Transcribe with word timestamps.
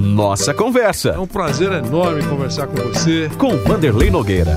Nossa 0.00 0.54
Conversa. 0.54 1.10
É 1.10 1.18
um 1.18 1.26
prazer 1.26 1.70
enorme 1.72 2.22
conversar 2.24 2.66
com 2.66 2.76
você. 2.76 3.28
Com 3.36 3.58
Vanderlei 3.58 4.10
Nogueira. 4.10 4.56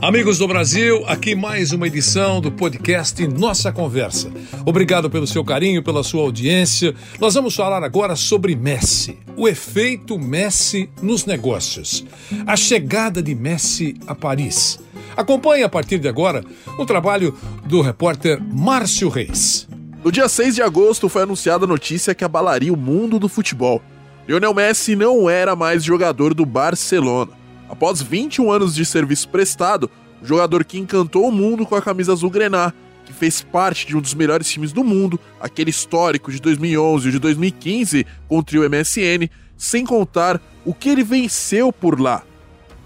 Amigos 0.00 0.38
do 0.38 0.48
Brasil, 0.48 1.04
aqui 1.06 1.34
mais 1.34 1.72
uma 1.72 1.86
edição 1.86 2.40
do 2.40 2.50
podcast 2.50 3.24
Nossa 3.28 3.70
Conversa. 3.70 4.32
Obrigado 4.64 5.10
pelo 5.10 5.26
seu 5.26 5.44
carinho, 5.44 5.82
pela 5.82 6.02
sua 6.02 6.22
audiência. 6.22 6.94
Nós 7.20 7.34
vamos 7.34 7.54
falar 7.54 7.84
agora 7.84 8.16
sobre 8.16 8.56
Messi, 8.56 9.18
o 9.36 9.46
efeito 9.46 10.18
Messi 10.18 10.88
nos 11.02 11.26
negócios, 11.26 12.04
a 12.46 12.56
chegada 12.56 13.22
de 13.22 13.34
Messi 13.34 13.94
a 14.06 14.14
Paris. 14.14 14.80
Acompanhe 15.14 15.62
a 15.62 15.68
partir 15.68 15.98
de 15.98 16.08
agora 16.08 16.42
o 16.78 16.86
trabalho 16.86 17.36
do 17.66 17.82
repórter 17.82 18.42
Márcio 18.42 19.10
Reis. 19.10 19.68
No 20.04 20.10
dia 20.10 20.28
6 20.28 20.56
de 20.56 20.62
agosto 20.62 21.08
foi 21.08 21.22
anunciada 21.22 21.64
a 21.64 21.68
notícia 21.68 22.12
que 22.12 22.24
abalaria 22.24 22.72
o 22.72 22.76
mundo 22.76 23.20
do 23.20 23.28
futebol. 23.28 23.80
Lionel 24.26 24.52
Messi 24.52 24.96
não 24.96 25.30
era 25.30 25.54
mais 25.54 25.84
jogador 25.84 26.34
do 26.34 26.44
Barcelona. 26.44 27.30
Após 27.68 28.02
21 28.02 28.50
anos 28.50 28.74
de 28.74 28.84
serviço 28.84 29.28
prestado, 29.28 29.88
o 30.20 30.26
jogador 30.26 30.64
que 30.64 30.76
encantou 30.76 31.28
o 31.28 31.32
mundo 31.32 31.64
com 31.64 31.76
a 31.76 31.82
camisa 31.82 32.12
azul 32.12 32.30
grená, 32.30 32.72
que 33.06 33.12
fez 33.12 33.42
parte 33.42 33.86
de 33.86 33.96
um 33.96 34.00
dos 34.00 34.12
melhores 34.12 34.50
times 34.50 34.72
do 34.72 34.82
mundo, 34.82 35.20
aquele 35.40 35.70
histórico 35.70 36.32
de 36.32 36.40
2011 36.40 37.08
e 37.08 37.12
de 37.12 37.18
2015 37.20 38.04
contra 38.26 38.58
o 38.58 38.68
MSN, 38.68 39.30
sem 39.56 39.86
contar 39.86 40.42
o 40.64 40.74
que 40.74 40.88
ele 40.88 41.04
venceu 41.04 41.72
por 41.72 42.00
lá. 42.00 42.24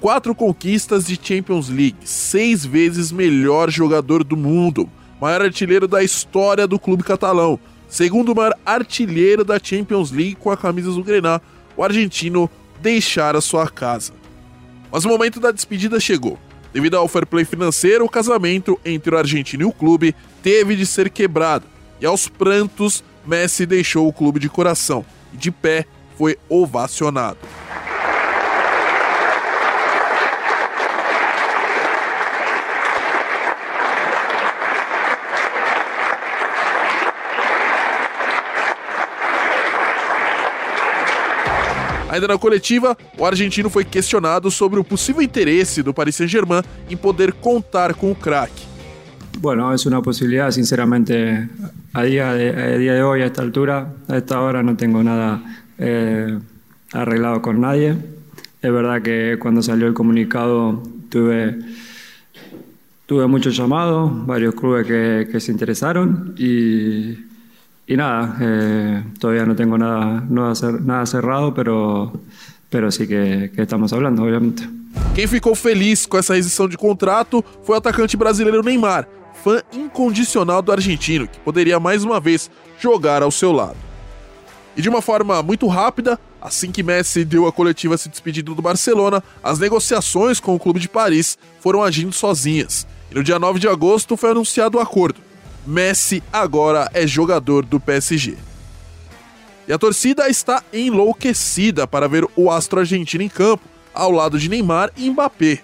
Quatro 0.00 0.34
conquistas 0.34 1.06
de 1.06 1.18
Champions 1.20 1.70
League, 1.70 1.96
seis 2.04 2.66
vezes 2.66 3.10
melhor 3.10 3.70
jogador 3.70 4.22
do 4.22 4.36
mundo, 4.36 4.86
maior 5.20 5.42
artilheiro 5.42 5.88
da 5.88 6.02
história 6.02 6.66
do 6.66 6.78
clube 6.78 7.02
catalão, 7.02 7.58
segundo 7.88 8.34
maior 8.34 8.54
artilheiro 8.64 9.44
da 9.44 9.58
Champions 9.62 10.10
League 10.10 10.36
com 10.36 10.50
a 10.50 10.56
camisa 10.56 10.90
azul 10.90 11.04
grená, 11.04 11.40
o 11.76 11.82
argentino 11.82 12.50
deixara 12.80 13.40
sua 13.40 13.68
casa. 13.68 14.12
Mas 14.90 15.04
o 15.04 15.08
momento 15.08 15.40
da 15.40 15.50
despedida 15.50 15.98
chegou. 16.00 16.38
Devido 16.72 16.96
ao 16.96 17.08
fair 17.08 17.26
play 17.26 17.44
financeiro, 17.44 18.04
o 18.04 18.08
casamento 18.08 18.78
entre 18.84 19.14
o 19.14 19.18
argentino 19.18 19.62
e 19.62 19.66
o 19.66 19.72
clube 19.72 20.14
teve 20.42 20.76
de 20.76 20.84
ser 20.84 21.10
quebrado. 21.10 21.64
E 22.00 22.06
aos 22.06 22.28
prantos, 22.28 23.02
Messi 23.26 23.64
deixou 23.64 24.06
o 24.06 24.12
clube 24.12 24.38
de 24.38 24.48
coração 24.48 25.04
e 25.32 25.36
de 25.36 25.50
pé 25.50 25.86
foi 26.16 26.36
ovacionado. 26.48 27.38
Ainda 42.16 42.28
na 42.28 42.38
coletiva, 42.38 42.96
o 43.18 43.26
argentino 43.26 43.68
foi 43.68 43.84
questionado 43.84 44.50
sobre 44.50 44.80
o 44.80 44.84
possível 44.84 45.20
interesse 45.20 45.82
do 45.82 45.92
Paris 45.92 46.16
Saint-Germain 46.16 46.62
em 46.88 46.96
poder 46.96 47.30
contar 47.34 47.92
com 47.92 48.10
o 48.10 48.14
craque. 48.14 48.64
Bueno, 49.38 49.70
es 49.74 49.84
una 49.84 50.00
posibilidad, 50.00 50.50
sinceramente, 50.50 51.46
a 51.92 52.02
día, 52.04 52.32
de, 52.32 52.48
a 52.48 52.78
de 52.78 53.02
hoy, 53.02 53.20
a 53.20 53.26
esta 53.26 53.42
altura, 53.42 53.92
a 54.08 54.16
esta 54.16 54.40
hora, 54.40 54.62
no 54.62 54.78
tengo 54.78 55.02
nada 55.02 55.42
eh, 55.76 56.38
arreglado 56.94 57.42
con 57.42 57.60
nadie. 57.60 57.94
Es 58.62 58.72
verdad 58.72 59.02
que 59.02 59.36
cuando 59.38 59.60
salió 59.60 59.86
el 59.86 59.92
comunicado 59.92 60.82
tuve, 61.10 61.58
tuve 63.04 63.26
muchos 63.26 63.54
llamados, 63.54 64.26
varios 64.26 64.54
clubes 64.54 64.86
que, 64.86 65.28
que 65.30 65.38
se 65.38 65.52
interesaron 65.52 66.34
y 66.38 67.25
y 67.86 67.96
nada, 67.96 68.36
eh, 68.40 69.04
todavía 69.20 69.46
no 69.46 69.54
tengo 69.54 69.78
nada, 69.78 70.24
nada 70.28 71.06
cerrado, 71.06 71.54
pero, 71.54 72.12
pero 72.68 72.90
sí 72.90 73.06
que, 73.06 73.50
que 73.54 73.62
estamos 73.62 73.92
hablando, 73.92 74.22
obviamente. 74.22 74.68
Quem 75.14 75.26
ficou 75.26 75.54
feliz 75.54 76.06
com 76.06 76.18
essa 76.18 76.34
rescisão 76.34 76.68
de 76.68 76.76
contrato 76.76 77.44
foi 77.62 77.74
o 77.74 77.78
atacante 77.78 78.16
brasileiro 78.16 78.62
Neymar, 78.62 79.08
fã 79.44 79.62
incondicional 79.72 80.62
do 80.62 80.72
argentino, 80.72 81.28
que 81.28 81.38
poderia 81.40 81.78
mais 81.78 82.02
uma 82.02 82.18
vez 82.18 82.50
jogar 82.80 83.22
ao 83.22 83.30
seu 83.30 83.52
lado. 83.52 83.76
E 84.76 84.82
de 84.82 84.88
uma 84.88 85.00
forma 85.00 85.42
muito 85.42 85.66
rápida, 85.68 86.18
assim 86.40 86.70
que 86.70 86.82
Messi 86.82 87.24
deu 87.24 87.46
a 87.46 87.52
coletiva 87.52 87.96
se 87.96 88.08
despedindo 88.08 88.54
do 88.54 88.60
Barcelona, 88.60 89.22
as 89.42 89.58
negociações 89.58 90.38
com 90.40 90.54
o 90.54 90.58
clube 90.58 90.80
de 90.80 90.88
Paris 90.88 91.38
foram 91.60 91.82
agindo 91.82 92.12
sozinhas. 92.12 92.86
E 93.10 93.14
no 93.14 93.22
dia 93.22 93.38
9 93.38 93.58
de 93.58 93.68
agosto 93.68 94.16
foi 94.16 94.32
anunciado 94.32 94.76
o 94.76 94.80
acordo. 94.80 95.25
Messi 95.66 96.22
agora 96.32 96.88
é 96.94 97.06
jogador 97.06 97.66
do 97.66 97.80
PSG. 97.80 98.36
E 99.66 99.72
a 99.72 99.78
torcida 99.78 100.28
está 100.28 100.62
enlouquecida 100.72 101.86
para 101.86 102.08
ver 102.08 102.24
o 102.36 102.50
astro 102.50 102.78
argentino 102.78 103.24
em 103.24 103.28
campo, 103.28 103.64
ao 103.92 104.12
lado 104.12 104.38
de 104.38 104.48
Neymar 104.48 104.92
e 104.96 105.10
Mbappé. 105.10 105.60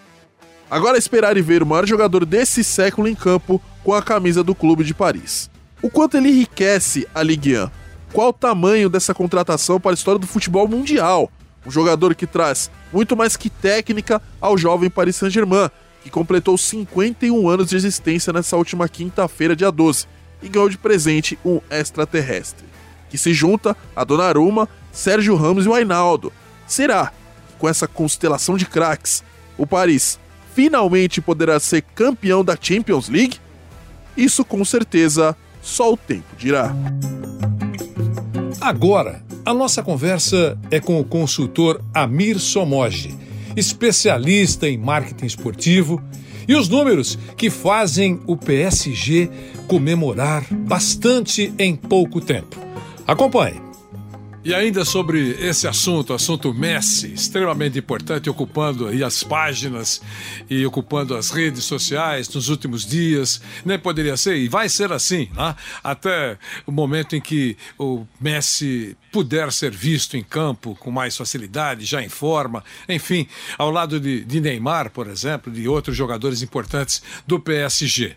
Agora 0.68 0.96
é 0.96 0.98
esperar 0.98 1.36
e 1.36 1.42
ver 1.42 1.62
o 1.62 1.66
maior 1.66 1.86
jogador 1.86 2.24
desse 2.24 2.64
século 2.64 3.06
em 3.06 3.14
campo 3.14 3.62
com 3.84 3.94
a 3.94 4.02
camisa 4.02 4.42
do 4.42 4.54
clube 4.54 4.82
de 4.82 4.92
Paris. 4.92 5.48
O 5.80 5.88
quanto 5.88 6.16
ele 6.16 6.30
enriquece 6.30 7.06
a 7.14 7.22
Ligue 7.22 7.58
1? 7.58 7.70
Qual 8.12 8.28
o 8.30 8.32
tamanho 8.32 8.88
dessa 8.88 9.14
contratação 9.14 9.78
para 9.78 9.92
a 9.92 9.94
história 9.94 10.18
do 10.18 10.26
futebol 10.26 10.66
mundial? 10.66 11.30
Um 11.64 11.70
jogador 11.70 12.14
que 12.14 12.26
traz 12.26 12.70
muito 12.92 13.16
mais 13.16 13.36
que 13.36 13.48
técnica 13.48 14.20
ao 14.40 14.58
jovem 14.58 14.90
Paris 14.90 15.16
Saint-Germain, 15.16 15.70
que 16.02 16.10
completou 16.10 16.58
51 16.58 17.48
anos 17.48 17.68
de 17.68 17.76
existência 17.76 18.32
nessa 18.32 18.56
última 18.56 18.88
quinta-feira, 18.88 19.54
dia 19.54 19.70
12, 19.70 20.06
e 20.42 20.48
ganhou 20.48 20.68
de 20.68 20.76
presente 20.76 21.38
um 21.44 21.60
extraterrestre, 21.70 22.64
que 23.08 23.16
se 23.16 23.32
junta 23.32 23.76
a 23.94 24.02
Donnarumma, 24.02 24.68
Sérgio 24.90 25.36
Ramos 25.36 25.64
e 25.64 25.68
o 25.68 25.74
Ainaldo. 25.74 26.32
Será 26.66 27.06
que 27.48 27.54
com 27.58 27.68
essa 27.68 27.86
constelação 27.86 28.56
de 28.56 28.66
craques, 28.66 29.22
o 29.56 29.66
Paris 29.66 30.18
finalmente 30.54 31.20
poderá 31.20 31.60
ser 31.60 31.82
campeão 31.94 32.44
da 32.44 32.56
Champions 32.60 33.08
League? 33.08 33.38
Isso 34.16 34.44
com 34.44 34.64
certeza 34.64 35.36
só 35.62 35.92
o 35.92 35.96
tempo 35.96 36.36
dirá. 36.36 36.74
Agora, 38.60 39.22
a 39.44 39.54
nossa 39.54 39.82
conversa 39.82 40.58
é 40.70 40.80
com 40.80 41.00
o 41.00 41.04
consultor 41.04 41.80
Amir 41.94 42.38
Somoji 42.38 43.31
especialista 43.56 44.68
em 44.68 44.78
marketing 44.78 45.26
esportivo, 45.26 46.02
e 46.46 46.54
os 46.54 46.68
números 46.68 47.18
que 47.36 47.48
fazem 47.48 48.20
o 48.26 48.36
PSG 48.36 49.30
comemorar 49.68 50.44
bastante 50.50 51.52
em 51.58 51.76
pouco 51.76 52.20
tempo. 52.20 52.56
Acompanhe. 53.06 53.71
E 54.44 54.52
ainda 54.52 54.84
sobre 54.84 55.36
esse 55.38 55.68
assunto, 55.68 56.12
assunto 56.12 56.52
Messi, 56.52 57.12
extremamente 57.12 57.78
importante, 57.78 58.28
ocupando 58.28 58.88
as 59.04 59.22
páginas 59.22 60.02
e 60.50 60.66
ocupando 60.66 61.14
as 61.14 61.30
redes 61.30 61.62
sociais 61.62 62.28
nos 62.28 62.48
últimos 62.48 62.84
dias, 62.84 63.40
nem 63.64 63.78
poderia 63.78 64.16
ser, 64.16 64.36
e 64.36 64.48
vai 64.48 64.68
ser 64.68 64.90
assim, 64.90 65.28
né? 65.32 65.54
até 65.84 66.36
o 66.66 66.72
momento 66.72 67.14
em 67.14 67.20
que 67.20 67.56
o 67.78 68.04
Messi 68.20 68.96
puder 69.12 69.52
ser 69.52 69.70
visto 69.70 70.16
em 70.16 70.24
campo 70.24 70.74
com 70.74 70.90
mais 70.90 71.16
facilidade, 71.16 71.84
já 71.84 72.02
em 72.02 72.08
forma, 72.08 72.64
enfim, 72.88 73.28
ao 73.56 73.70
lado 73.70 74.00
de, 74.00 74.24
de 74.24 74.40
Neymar, 74.40 74.90
por 74.90 75.06
exemplo, 75.06 75.52
de 75.52 75.68
outros 75.68 75.96
jogadores 75.96 76.42
importantes 76.42 77.00
do 77.28 77.38
PSG. 77.38 78.16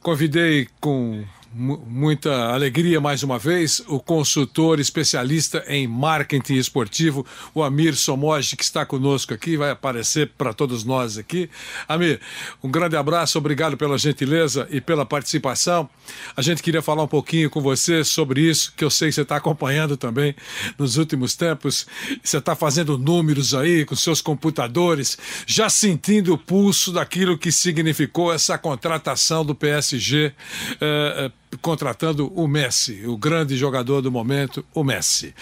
Convidei 0.00 0.68
com 0.80 1.24
muita 1.54 2.52
alegria 2.52 3.00
mais 3.00 3.22
uma 3.22 3.38
vez 3.38 3.80
o 3.86 4.00
consultor 4.00 4.80
especialista 4.80 5.64
em 5.68 5.86
marketing 5.86 6.54
esportivo, 6.54 7.24
o 7.54 7.62
Amir 7.62 7.94
Somoji, 7.94 8.56
que 8.56 8.64
está 8.64 8.84
conosco 8.84 9.32
aqui, 9.32 9.56
vai 9.56 9.70
aparecer 9.70 10.32
para 10.36 10.52
todos 10.52 10.84
nós 10.84 11.16
aqui. 11.16 11.48
Amir, 11.88 12.20
um 12.62 12.68
grande 12.68 12.96
abraço, 12.96 13.38
obrigado 13.38 13.76
pela 13.76 13.96
gentileza 13.96 14.66
e 14.68 14.80
pela 14.80 15.06
participação. 15.06 15.88
A 16.36 16.42
gente 16.42 16.60
queria 16.60 16.82
falar 16.82 17.04
um 17.04 17.08
pouquinho 17.08 17.48
com 17.48 17.60
você 17.60 18.02
sobre 18.02 18.40
isso, 18.40 18.72
que 18.76 18.84
eu 18.84 18.90
sei 18.90 19.10
que 19.10 19.14
você 19.14 19.22
está 19.22 19.36
acompanhando 19.36 19.96
também 19.96 20.34
nos 20.76 20.96
últimos 20.96 21.36
tempos. 21.36 21.86
Você 22.22 22.38
está 22.38 22.56
fazendo 22.56 22.98
números 22.98 23.54
aí 23.54 23.84
com 23.84 23.94
seus 23.94 24.20
computadores, 24.20 25.16
já 25.46 25.68
sentindo 25.68 26.34
o 26.34 26.38
pulso 26.38 26.92
daquilo 26.92 27.38
que 27.38 27.52
significou 27.52 28.32
essa 28.32 28.58
contratação 28.58 29.44
do 29.44 29.54
PSG. 29.54 30.32
Eh, 30.80 31.14
eh, 31.26 31.43
contratando 31.60 32.32
o 32.34 32.46
Messi, 32.46 33.06
o 33.06 33.16
grande 33.16 33.56
jogador 33.56 34.00
do 34.00 34.10
momento, 34.10 34.64
o 34.74 34.84
Messi. 34.84 35.34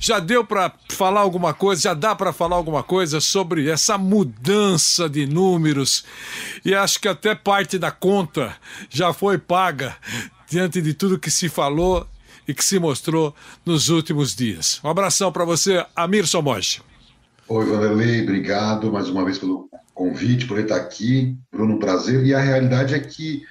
Já 0.00 0.18
deu 0.18 0.44
para 0.44 0.72
falar 0.88 1.20
alguma 1.20 1.54
coisa, 1.54 1.82
já 1.82 1.94
dá 1.94 2.14
para 2.14 2.32
falar 2.32 2.56
alguma 2.56 2.82
coisa 2.82 3.20
sobre 3.20 3.68
essa 3.68 3.96
mudança 3.98 5.08
de 5.08 5.26
números 5.26 6.04
e 6.64 6.74
acho 6.74 7.00
que 7.00 7.08
até 7.08 7.34
parte 7.34 7.78
da 7.78 7.90
conta 7.90 8.56
já 8.88 9.12
foi 9.12 9.38
paga 9.38 9.96
diante 10.48 10.80
de 10.80 10.94
tudo 10.94 11.18
que 11.18 11.30
se 11.30 11.48
falou 11.48 12.06
e 12.46 12.54
que 12.54 12.64
se 12.64 12.78
mostrou 12.78 13.34
nos 13.64 13.88
últimos 13.88 14.34
dias. 14.34 14.80
Um 14.84 14.88
abração 14.88 15.32
para 15.32 15.44
você, 15.44 15.84
Amir 15.96 16.26
Somoji. 16.26 16.82
Oi, 17.48 17.64
Vanderlei, 17.66 18.22
obrigado 18.22 18.92
mais 18.92 19.08
uma 19.08 19.24
vez 19.24 19.38
pelo 19.38 19.68
convite, 19.94 20.46
por 20.46 20.58
estar 20.58 20.76
aqui. 20.76 21.36
Bruno, 21.52 21.78
prazer. 21.78 22.24
E 22.24 22.34
a 22.34 22.40
realidade 22.40 22.94
é 22.94 22.98
que 22.98 23.42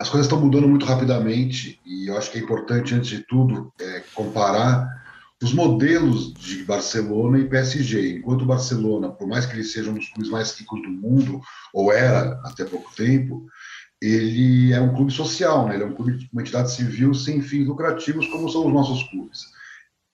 as 0.00 0.08
coisas 0.08 0.26
estão 0.26 0.40
mudando 0.40 0.68
muito 0.68 0.86
rapidamente 0.86 1.80
e 1.84 2.08
eu 2.08 2.16
acho 2.16 2.30
que 2.30 2.38
é 2.38 2.40
importante, 2.40 2.94
antes 2.94 3.10
de 3.10 3.20
tudo, 3.20 3.72
é, 3.80 4.02
comparar 4.14 4.98
os 5.42 5.52
modelos 5.52 6.32
de 6.34 6.64
Barcelona 6.64 7.38
e 7.38 7.48
PSG. 7.48 8.18
Enquanto 8.18 8.42
o 8.42 8.46
Barcelona, 8.46 9.08
por 9.08 9.26
mais 9.26 9.46
que 9.46 9.54
ele 9.54 9.64
seja 9.64 9.90
um 9.90 9.94
dos 9.94 10.08
clubes 10.08 10.30
mais 10.30 10.52
ricos 10.58 10.82
do 10.82 10.88
mundo, 10.88 11.40
ou 11.72 11.92
era 11.92 12.40
até 12.44 12.64
pouco 12.64 12.94
tempo, 12.94 13.46
ele 14.00 14.72
é 14.72 14.80
um 14.80 14.94
clube 14.94 15.12
social, 15.12 15.66
né? 15.66 15.74
ele 15.74 15.84
é 15.84 15.86
um 15.86 15.94
clube, 15.94 16.28
uma 16.32 16.42
entidade 16.42 16.72
civil 16.72 17.14
sem 17.14 17.40
fins 17.40 17.66
lucrativos, 17.66 18.26
como 18.28 18.48
são 18.48 18.66
os 18.66 18.72
nossos 18.72 19.02
clubes. 19.10 19.46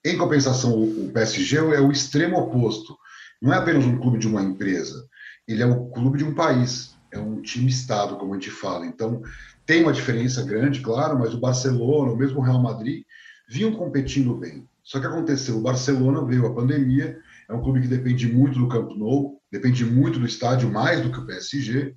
Em 0.05 0.17
compensação, 0.19 0.83
o 0.83 1.11
PSG 1.13 1.57
é 1.57 1.81
o 1.81 1.91
extremo 1.91 2.39
oposto. 2.39 2.97
Não 3.41 3.53
é 3.53 3.57
apenas 3.57 3.85
um 3.85 3.99
clube 3.99 4.19
de 4.19 4.27
uma 4.27 4.43
empresa, 4.43 5.07
ele 5.47 5.63
é 5.63 5.67
o 5.67 5.87
clube 5.91 6.19
de 6.19 6.25
um 6.25 6.35
país, 6.35 6.95
é 7.11 7.19
um 7.19 7.41
time-estado, 7.41 8.17
como 8.17 8.33
a 8.33 8.37
gente 8.39 8.51
fala. 8.51 8.87
Então, 8.87 9.23
tem 9.67 9.83
uma 9.83 9.93
diferença 9.93 10.43
grande, 10.43 10.81
claro, 10.81 11.19
mas 11.19 11.35
o 11.35 11.41
Barcelona, 11.41 12.13
o 12.13 12.17
mesmo 12.17 12.41
Real 12.41 12.63
Madrid, 12.63 13.05
vinham 13.49 13.73
competindo 13.73 14.37
bem. 14.37 14.67
Só 14.83 15.01
que 15.01 15.07
aconteceu, 15.07 15.57
o 15.57 15.63
Barcelona 15.63 16.25
veio 16.25 16.47
a 16.47 16.55
pandemia, 16.55 17.19
é 17.49 17.55
um 17.55 17.63
clube 17.63 17.81
que 17.81 17.89
depende 17.89 18.31
muito 18.31 18.59
do 18.59 18.69
Camp 18.69 18.91
Nou, 18.97 19.41
depende 19.51 19.85
muito 19.85 20.19
do 20.19 20.27
estádio, 20.27 20.71
mais 20.71 21.01
do 21.01 21.11
que 21.11 21.19
o 21.19 21.27
PSG, 21.27 21.95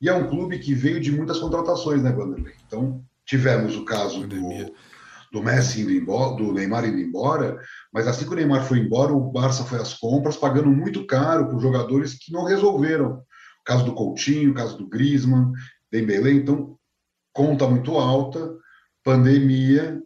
e 0.00 0.08
é 0.08 0.14
um 0.14 0.28
clube 0.28 0.58
que 0.60 0.74
veio 0.74 1.00
de 1.00 1.10
muitas 1.10 1.38
contratações, 1.38 2.02
né, 2.02 2.12
Vanderlei? 2.12 2.54
Então, 2.66 3.02
tivemos 3.26 3.76
o 3.76 3.84
caso 3.84 4.26
do, 4.28 4.72
do 5.32 5.42
Messi 5.42 5.80
indo 5.80 5.90
embora, 5.90 6.36
do 6.36 6.52
Neymar 6.52 6.84
indo 6.84 6.98
embora, 6.98 7.58
mas 7.92 8.06
assim 8.06 8.24
que 8.24 8.32
o 8.32 8.36
Neymar 8.36 8.64
foi 8.64 8.78
embora, 8.78 9.12
o 9.12 9.32
Barça 9.32 9.64
foi 9.64 9.80
às 9.80 9.94
compras, 9.94 10.36
pagando 10.36 10.70
muito 10.70 11.04
caro 11.06 11.48
por 11.48 11.60
jogadores 11.60 12.14
que 12.14 12.32
não 12.32 12.44
resolveram. 12.44 13.14
O 13.14 13.64
caso 13.64 13.84
do 13.84 13.94
Coutinho, 13.94 14.52
o 14.52 14.54
caso 14.54 14.78
do 14.78 14.88
Griezmann, 14.88 15.50
Dembélé, 15.90 16.30
então, 16.30 16.77
conta 17.32 17.68
muito 17.68 17.96
alta, 17.96 18.56
pandemia, 19.04 20.02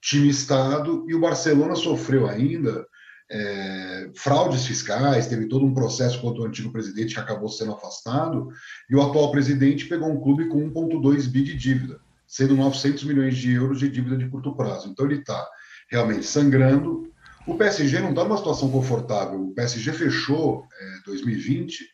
time-estado, 0.00 1.04
e 1.08 1.14
o 1.14 1.20
Barcelona 1.20 1.74
sofreu 1.74 2.28
ainda 2.28 2.86
é, 3.30 4.10
fraudes 4.14 4.66
fiscais, 4.66 5.26
teve 5.26 5.46
todo 5.46 5.64
um 5.64 5.72
processo 5.72 6.20
contra 6.20 6.42
o 6.42 6.44
antigo 6.44 6.70
presidente 6.70 7.14
que 7.14 7.20
acabou 7.20 7.48
sendo 7.48 7.72
afastado, 7.72 8.48
e 8.90 8.94
o 8.94 9.00
atual 9.00 9.30
presidente 9.30 9.86
pegou 9.86 10.10
um 10.10 10.20
clube 10.20 10.48
com 10.48 10.70
1,2 10.70 11.28
bi 11.28 11.42
de 11.42 11.54
dívida, 11.54 12.00
sendo 12.26 12.54
900 12.56 13.04
milhões 13.04 13.36
de 13.36 13.52
euros 13.52 13.78
de 13.78 13.88
dívida 13.88 14.18
de 14.18 14.28
curto 14.28 14.54
prazo. 14.54 14.88
Então 14.88 15.06
ele 15.06 15.20
está 15.20 15.48
realmente 15.90 16.26
sangrando. 16.26 17.10
O 17.46 17.56
PSG 17.56 18.00
não 18.00 18.10
está 18.10 18.22
numa 18.24 18.36
situação 18.36 18.70
confortável. 18.70 19.40
O 19.40 19.54
PSG 19.54 19.92
fechou 19.92 20.66
é, 20.78 21.00
2020 21.06 21.86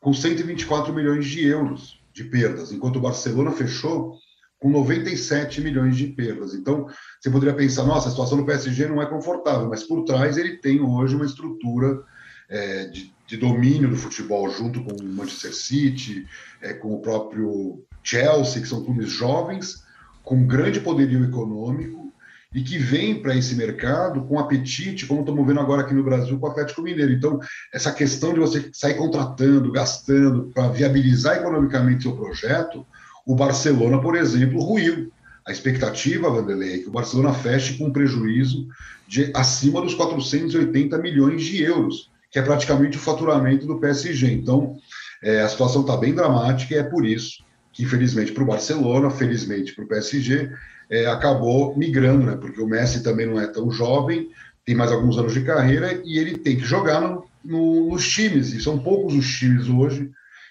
com 0.00 0.12
124 0.12 0.92
milhões 0.92 1.26
de 1.26 1.46
euros 1.46 2.01
de 2.12 2.24
perdas, 2.24 2.72
enquanto 2.72 2.96
o 2.96 3.00
Barcelona 3.00 3.52
fechou 3.52 4.18
com 4.58 4.70
97 4.70 5.60
milhões 5.60 5.96
de 5.96 6.06
perdas. 6.06 6.54
Então, 6.54 6.86
você 7.20 7.28
poderia 7.28 7.54
pensar, 7.54 7.84
nossa, 7.84 8.08
a 8.08 8.10
situação 8.10 8.38
do 8.38 8.46
PSG 8.46 8.86
não 8.86 9.02
é 9.02 9.06
confortável, 9.06 9.68
mas 9.68 9.82
por 9.82 10.04
trás 10.04 10.36
ele 10.36 10.58
tem 10.58 10.80
hoje 10.80 11.16
uma 11.16 11.26
estrutura 11.26 12.00
é, 12.48 12.84
de, 12.84 13.12
de, 13.26 13.36
domínio 13.36 13.90
do 13.90 13.96
futebol, 13.96 14.48
junto 14.50 14.84
com 14.84 14.92
o 14.92 15.04
Manchester 15.04 15.52
City, 15.52 16.26
é, 16.60 16.72
com 16.74 16.94
o 16.94 17.00
próprio 17.00 17.82
Chelsea, 18.04 18.62
que 18.62 18.68
são 18.68 18.84
clubes 18.84 19.10
jovens, 19.10 19.84
com 20.22 20.46
grande 20.46 20.78
poderio 20.78 21.24
econômico 21.24 22.11
e 22.54 22.62
que 22.62 22.76
vem 22.76 23.20
para 23.20 23.34
esse 23.34 23.54
mercado 23.54 24.22
com 24.24 24.38
apetite, 24.38 25.06
como 25.06 25.20
estamos 25.20 25.46
vendo 25.46 25.60
agora 25.60 25.82
aqui 25.82 25.94
no 25.94 26.04
Brasil 26.04 26.38
com 26.38 26.46
o 26.46 26.50
Atlético 26.50 26.82
Mineiro. 26.82 27.12
Então, 27.12 27.40
essa 27.72 27.92
questão 27.92 28.34
de 28.34 28.40
você 28.40 28.68
sair 28.72 28.94
contratando, 28.94 29.72
gastando, 29.72 30.50
para 30.54 30.68
viabilizar 30.68 31.38
economicamente 31.38 32.02
seu 32.02 32.14
projeto, 32.14 32.86
o 33.26 33.34
Barcelona, 33.34 34.00
por 34.00 34.16
exemplo, 34.16 34.60
ruiu. 34.60 35.10
A 35.44 35.50
expectativa, 35.50 36.30
Vanderlei, 36.30 36.74
é 36.74 36.78
que 36.78 36.88
o 36.88 36.92
Barcelona 36.92 37.34
feche 37.34 37.76
com 37.76 37.86
um 37.86 37.92
prejuízo 37.92 38.68
de 39.08 39.32
acima 39.34 39.80
dos 39.80 39.94
480 39.94 40.96
milhões 40.98 41.42
de 41.42 41.62
euros, 41.62 42.10
que 42.30 42.38
é 42.38 42.42
praticamente 42.42 42.96
o 42.96 43.00
faturamento 43.00 43.66
do 43.66 43.80
PSG. 43.80 44.30
Então, 44.30 44.76
é, 45.20 45.40
a 45.40 45.48
situação 45.48 45.80
está 45.80 45.96
bem 45.96 46.14
dramática 46.14 46.74
e 46.74 46.78
é 46.78 46.82
por 46.84 47.04
isso 47.04 47.42
que, 47.72 47.82
infelizmente, 47.82 48.32
para 48.32 48.42
o 48.42 48.46
Barcelona, 48.46 49.10
felizmente 49.10 49.74
para 49.74 49.84
o 49.84 49.88
PSG, 49.88 50.50
é, 50.90 51.06
acabou 51.06 51.76
migrando, 51.76 52.26
né? 52.26 52.36
Porque 52.36 52.60
o 52.60 52.66
Messi 52.66 53.02
também 53.02 53.26
não 53.26 53.40
é 53.40 53.46
tão 53.46 53.70
jovem, 53.70 54.28
tem 54.64 54.74
mais 54.74 54.92
alguns 54.92 55.16
anos 55.18 55.32
de 55.32 55.42
carreira 55.42 56.00
e 56.04 56.18
ele 56.18 56.36
tem 56.36 56.56
que 56.56 56.64
jogar 56.64 57.00
no, 57.00 57.24
no, 57.44 57.90
nos 57.90 58.08
times, 58.08 58.52
e 58.52 58.60
são 58.60 58.78
poucos 58.78 59.14
os 59.14 59.38
times 59.38 59.68
hoje 59.68 60.10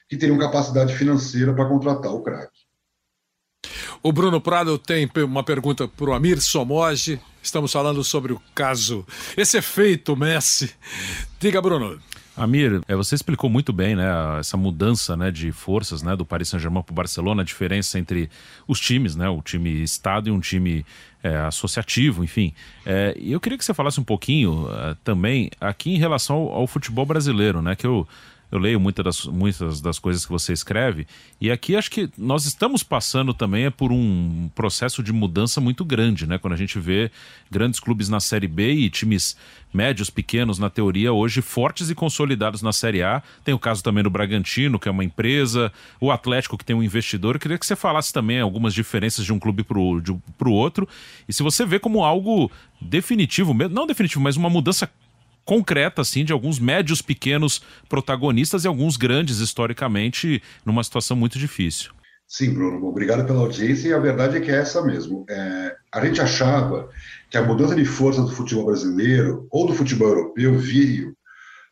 que 0.09 0.17
teriam 0.17 0.37
capacidade 0.37 0.95
financeira 0.95 1.53
para 1.53 1.69
contratar 1.69 2.11
o 2.11 2.21
craque. 2.21 2.59
O 4.03 4.11
Bruno 4.11 4.41
Prado 4.41 4.79
tem 4.79 5.09
uma 5.23 5.43
pergunta 5.43 5.87
para 5.87 6.09
o 6.09 6.13
Amir 6.13 6.41
Somoge. 6.41 7.21
Estamos 7.41 7.71
falando 7.71 8.03
sobre 8.03 8.33
o 8.33 8.41
caso, 8.55 9.05
esse 9.37 9.57
efeito 9.57 10.15
Messi. 10.15 10.73
Diga, 11.39 11.61
Bruno. 11.61 11.99
Amir, 12.35 12.81
é, 12.87 12.95
você 12.95 13.13
explicou 13.13 13.49
muito 13.49 13.73
bem, 13.73 13.95
né, 13.95 14.05
essa 14.39 14.55
mudança, 14.55 15.17
né, 15.17 15.29
de 15.29 15.51
forças, 15.51 16.01
né, 16.01 16.15
do 16.15 16.25
Paris 16.25 16.47
Saint-Germain 16.47 16.81
para 16.81 16.93
o 16.93 16.95
Barcelona, 16.95 17.41
a 17.41 17.45
diferença 17.45 17.99
entre 17.99 18.29
os 18.67 18.79
times, 18.79 19.15
né, 19.15 19.27
o 19.27 19.41
time 19.41 19.83
Estado 19.83 20.29
e 20.29 20.31
um 20.31 20.39
time 20.39 20.85
é, 21.21 21.35
associativo, 21.37 22.23
enfim. 22.23 22.53
É, 22.85 23.13
eu 23.19 23.39
queria 23.39 23.57
que 23.57 23.65
você 23.65 23.73
falasse 23.73 23.99
um 23.99 24.03
pouquinho 24.03 24.63
uh, 24.63 24.95
também 25.03 25.51
aqui 25.59 25.91
em 25.91 25.97
relação 25.97 26.37
ao, 26.37 26.53
ao 26.53 26.67
futebol 26.67 27.05
brasileiro, 27.05 27.61
né, 27.61 27.75
que 27.75 27.85
eu 27.85 28.07
eu 28.51 28.59
leio 28.59 28.79
muitas 28.79 29.05
das, 29.05 29.25
muitas 29.25 29.81
das 29.81 29.97
coisas 29.97 30.25
que 30.25 30.31
você 30.31 30.51
escreve, 30.51 31.07
e 31.39 31.49
aqui 31.49 31.75
acho 31.75 31.89
que 31.89 32.09
nós 32.17 32.45
estamos 32.45 32.83
passando 32.83 33.33
também 33.33 33.65
é 33.65 33.69
por 33.69 33.91
um 33.91 34.49
processo 34.53 35.01
de 35.01 35.13
mudança 35.13 35.61
muito 35.61 35.85
grande, 35.85 36.27
né? 36.27 36.37
Quando 36.37 36.53
a 36.53 36.57
gente 36.57 36.77
vê 36.79 37.09
grandes 37.49 37.79
clubes 37.79 38.09
na 38.09 38.19
Série 38.19 38.47
B 38.47 38.73
e 38.73 38.89
times 38.89 39.37
médios, 39.73 40.09
pequenos, 40.09 40.59
na 40.59 40.69
teoria, 40.69 41.13
hoje 41.13 41.41
fortes 41.41 41.89
e 41.89 41.95
consolidados 41.95 42.61
na 42.61 42.73
Série 42.73 43.01
A. 43.01 43.23
Tem 43.43 43.53
o 43.53 43.59
caso 43.59 43.81
também 43.83 44.03
do 44.03 44.09
Bragantino, 44.09 44.77
que 44.77 44.89
é 44.89 44.91
uma 44.91 45.03
empresa, 45.03 45.71
o 45.99 46.11
Atlético, 46.11 46.57
que 46.57 46.65
tem 46.65 46.75
um 46.75 46.83
investidor. 46.83 47.35
Eu 47.35 47.39
queria 47.39 47.57
que 47.57 47.65
você 47.65 47.75
falasse 47.75 48.11
também 48.11 48.41
algumas 48.41 48.73
diferenças 48.73 49.23
de 49.23 49.31
um 49.31 49.39
clube 49.39 49.63
para 49.63 49.79
o 49.79 50.51
outro, 50.51 50.87
e 51.27 51.33
se 51.33 51.41
você 51.41 51.65
vê 51.65 51.79
como 51.79 52.03
algo 52.03 52.51
definitivo, 52.79 53.53
não 53.69 53.87
definitivo, 53.87 54.21
mas 54.21 54.35
uma 54.35 54.49
mudança 54.49 54.89
concreta, 55.45 56.01
assim, 56.01 56.23
de 56.23 56.33
alguns 56.33 56.59
médios 56.59 57.01
pequenos 57.01 57.61
protagonistas 57.89 58.63
e 58.63 58.67
alguns 58.67 58.97
grandes, 58.97 59.39
historicamente, 59.39 60.41
numa 60.65 60.83
situação 60.83 61.15
muito 61.17 61.37
difícil. 61.37 61.91
Sim, 62.27 62.53
Bruno, 62.53 62.87
obrigado 62.87 63.25
pela 63.25 63.41
audiência 63.41 63.89
e 63.89 63.93
a 63.93 63.99
verdade 63.99 64.37
é 64.37 64.39
que 64.39 64.49
é 64.49 64.55
essa 64.55 64.81
mesmo. 64.81 65.25
É, 65.29 65.75
a 65.93 66.05
gente 66.05 66.21
achava 66.21 66.89
que 67.29 67.37
a 67.37 67.43
mudança 67.43 67.75
de 67.75 67.83
força 67.83 68.21
do 68.21 68.31
futebol 68.31 68.67
brasileiro 68.67 69.47
ou 69.51 69.67
do 69.67 69.73
futebol 69.73 70.07
europeu 70.07 70.57
veio 70.57 71.13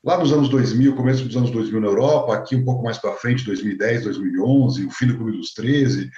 lá 0.03 0.17
nos 0.17 0.33
anos 0.33 0.49
2000, 0.49 0.95
começo 0.95 1.23
dos 1.23 1.38
anos 1.38 1.51
2000 1.51 1.79
na 1.79 1.88
Europa, 1.88 2.33
aqui 2.33 2.57
um 2.57 2.65
pouco 2.65 2.83
mais 2.83 2.97
para 2.97 3.15
frente, 3.15 3.45
2010, 3.45 4.03
2011, 4.03 4.85
o 4.85 4.91
fim 4.91 5.07
do 5.07 5.15
Clube 5.15 5.38
dos 5.38 5.53
13, 5.53 6.09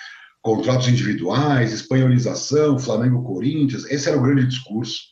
contratos 0.42 0.88
individuais, 0.88 1.72
espanholização, 1.72 2.80
Flamengo-Corinthians, 2.80 3.86
esse 3.92 4.10
era 4.10 4.18
o 4.18 4.24
grande 4.24 4.48
discurso 4.48 5.12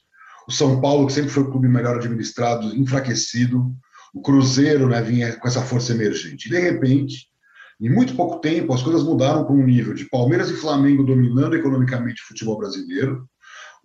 o 0.50 0.51
São 0.51 0.82
Paulo, 0.82 1.06
que 1.06 1.13
sempre 1.13 1.29
foi 1.29 1.44
o 1.44 1.51
clube 1.51 1.70
melhor 1.70 1.98
administrado, 1.98 2.75
enfraquecido, 2.75 3.72
o 4.12 4.20
Cruzeiro 4.20 4.89
né, 4.89 5.00
vinha 5.00 5.36
com 5.36 5.48
essa 5.48 5.62
força 5.62 5.94
emergente. 5.94 6.50
De 6.50 6.60
repente, 6.60 7.27
em 7.79 7.88
muito 7.88 8.15
pouco 8.15 8.39
tempo, 8.39 8.74
as 8.74 8.82
coisas 8.82 9.03
mudaram 9.03 9.46
para 9.46 9.53
um 9.53 9.63
nível 9.63 9.94
de 9.94 10.10
Palmeiras 10.10 10.50
e 10.50 10.56
Flamengo 10.56 11.03
dominando 11.03 11.56
economicamente 11.56 12.24
o 12.24 12.27
futebol 12.27 12.58
brasileiro, 12.58 13.29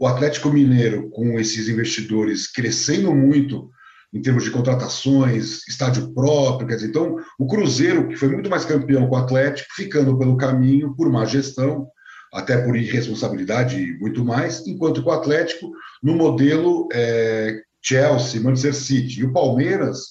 o 0.00 0.06
Atlético 0.06 0.50
Mineiro, 0.50 1.10
com 1.10 1.38
esses 1.38 1.68
investidores 1.68 2.50
crescendo 2.50 3.14
muito 3.14 3.70
em 4.12 4.22
termos 4.22 4.44
de 4.44 4.50
contratações, 4.50 5.68
estádio 5.68 6.14
próprio, 6.14 6.66
quer 6.66 6.76
dizer, 6.76 6.88
então 6.88 7.16
o 7.38 7.46
Cruzeiro, 7.46 8.08
que 8.08 8.16
foi 8.16 8.28
muito 8.28 8.48
mais 8.48 8.64
campeão 8.64 9.06
com 9.06 9.16
o 9.16 9.18
Atlético, 9.18 9.68
ficando 9.74 10.16
pelo 10.16 10.36
caminho 10.36 10.94
por 10.96 11.10
má 11.10 11.26
gestão, 11.26 11.86
até 12.34 12.58
por 12.58 12.76
irresponsabilidade 12.76 13.80
e 13.80 13.96
muito 14.00 14.24
mais, 14.24 14.66
enquanto 14.66 15.00
que 15.00 15.08
o 15.08 15.12
Atlético, 15.12 15.70
no 16.02 16.16
modelo 16.16 16.88
é, 16.92 17.62
Chelsea, 17.80 18.40
Manchester 18.40 18.74
City 18.74 19.20
e 19.20 19.24
o 19.24 19.32
Palmeiras, 19.32 20.08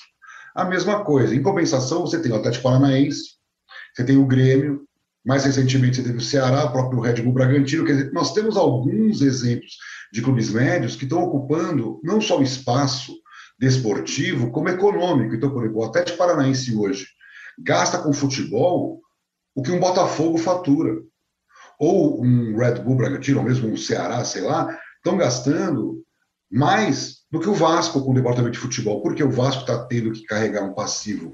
a 0.55 0.63
mesma 0.63 1.03
coisa. 1.03 1.35
Em 1.35 1.43
compensação, 1.43 2.01
você 2.01 2.21
tem 2.21 2.31
o 2.31 2.35
Atlético 2.35 2.63
Paranaense, 2.63 3.33
você 3.93 4.05
tem 4.05 4.15
o 4.17 4.25
Grêmio, 4.25 4.87
mais 5.25 5.43
recentemente 5.43 5.97
você 5.97 6.03
teve 6.03 6.17
o 6.17 6.21
Ceará, 6.21 6.63
o 6.63 6.71
próprio 6.71 7.01
Red 7.01 7.21
Bull 7.21 7.33
Bragantino, 7.33 7.85
quer 7.85 7.93
dizer, 7.93 8.13
nós 8.13 8.33
temos 8.33 8.55
alguns 8.55 9.21
exemplos 9.21 9.75
de 10.13 10.21
clubes 10.21 10.49
médios 10.49 10.95
que 10.95 11.03
estão 11.03 11.21
ocupando 11.23 11.99
não 12.03 12.21
só 12.21 12.39
o 12.39 12.43
espaço 12.43 13.13
desportivo, 13.59 14.49
como 14.51 14.69
econômico. 14.69 15.35
Então, 15.35 15.49
por 15.51 15.63
exemplo, 15.63 15.81
o 15.81 15.85
Atlético 15.85 16.17
Paranaense 16.17 16.73
hoje 16.73 17.05
gasta 17.59 17.97
com 17.97 18.13
futebol 18.13 19.01
o 19.53 19.61
que 19.61 19.71
um 19.71 19.79
Botafogo 19.79 20.37
fatura 20.37 21.01
ou 21.79 22.23
um 22.23 22.57
Red 22.57 22.75
Bull 22.81 22.95
Bragantino, 22.95 23.39
ou 23.39 23.45
mesmo 23.45 23.69
um 23.69 23.77
Ceará, 23.77 24.23
sei 24.23 24.41
lá, 24.41 24.77
estão 24.97 25.17
gastando 25.17 26.03
mais 26.51 27.23
do 27.31 27.39
que 27.39 27.49
o 27.49 27.53
Vasco 27.53 28.01
com 28.01 28.11
o 28.11 28.13
departamento 28.13 28.53
de 28.53 28.59
futebol, 28.59 29.01
porque 29.01 29.23
o 29.23 29.31
Vasco 29.31 29.61
está 29.61 29.83
tendo 29.85 30.11
que 30.11 30.23
carregar 30.23 30.63
um 30.63 30.73
passivo 30.73 31.33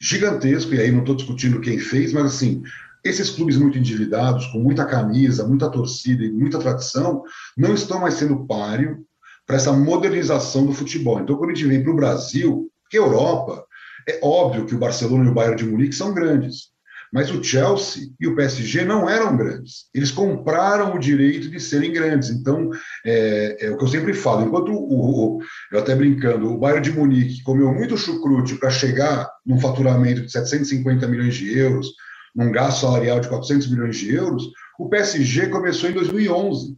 gigantesco, 0.00 0.74
e 0.74 0.80
aí 0.80 0.90
não 0.90 1.00
estou 1.00 1.14
discutindo 1.14 1.60
quem 1.60 1.78
fez, 1.78 2.12
mas 2.12 2.26
assim, 2.26 2.62
esses 3.04 3.30
clubes 3.30 3.56
muito 3.56 3.78
endividados, 3.78 4.46
com 4.46 4.58
muita 4.58 4.86
camisa, 4.86 5.46
muita 5.46 5.70
torcida 5.70 6.24
e 6.24 6.30
muita 6.30 6.58
tradição, 6.58 7.22
não 7.56 7.74
estão 7.74 8.00
mais 8.00 8.14
sendo 8.14 8.46
páreo 8.46 9.04
para 9.46 9.56
essa 9.56 9.72
modernização 9.72 10.66
do 10.66 10.72
futebol. 10.72 11.20
Então, 11.20 11.36
quando 11.36 11.50
a 11.50 11.54
gente 11.54 11.66
vem 11.66 11.82
para 11.82 11.92
o 11.92 11.96
Brasil, 11.96 12.70
que 12.88 12.96
é 12.96 13.00
Europa, 13.00 13.64
é 14.08 14.20
óbvio 14.22 14.66
que 14.66 14.74
o 14.74 14.78
Barcelona 14.78 15.24
e 15.24 15.28
o 15.28 15.34
Bayern 15.34 15.56
de 15.56 15.66
Munique 15.66 15.94
são 15.94 16.14
grandes, 16.14 16.69
mas 17.12 17.30
o 17.30 17.42
Chelsea 17.42 18.08
e 18.20 18.26
o 18.26 18.36
PSG 18.36 18.84
não 18.84 19.08
eram 19.08 19.36
grandes. 19.36 19.86
Eles 19.92 20.10
compraram 20.10 20.94
o 20.94 20.98
direito 20.98 21.50
de 21.50 21.58
serem 21.58 21.92
grandes. 21.92 22.30
Então, 22.30 22.70
é, 23.04 23.66
é 23.66 23.70
o 23.70 23.76
que 23.76 23.84
eu 23.84 23.88
sempre 23.88 24.14
falo. 24.14 24.46
Enquanto 24.46 24.70
o, 24.70 25.36
o, 25.36 25.42
eu 25.72 25.80
até 25.80 25.94
brincando, 25.94 26.52
o 26.52 26.58
Bayern 26.58 26.82
de 26.82 26.92
Munique 26.92 27.42
comeu 27.42 27.72
muito 27.74 27.96
chucrute 27.96 28.54
para 28.56 28.70
chegar 28.70 29.28
num 29.44 29.58
faturamento 29.58 30.22
de 30.22 30.30
750 30.30 31.06
milhões 31.08 31.34
de 31.34 31.58
euros, 31.58 31.88
num 32.34 32.52
gasto 32.52 32.82
salarial 32.82 33.18
de 33.18 33.28
400 33.28 33.70
milhões 33.70 33.96
de 33.96 34.14
euros, 34.14 34.44
o 34.78 34.88
PSG 34.88 35.48
começou 35.48 35.90
em 35.90 35.94
2011. 35.94 36.76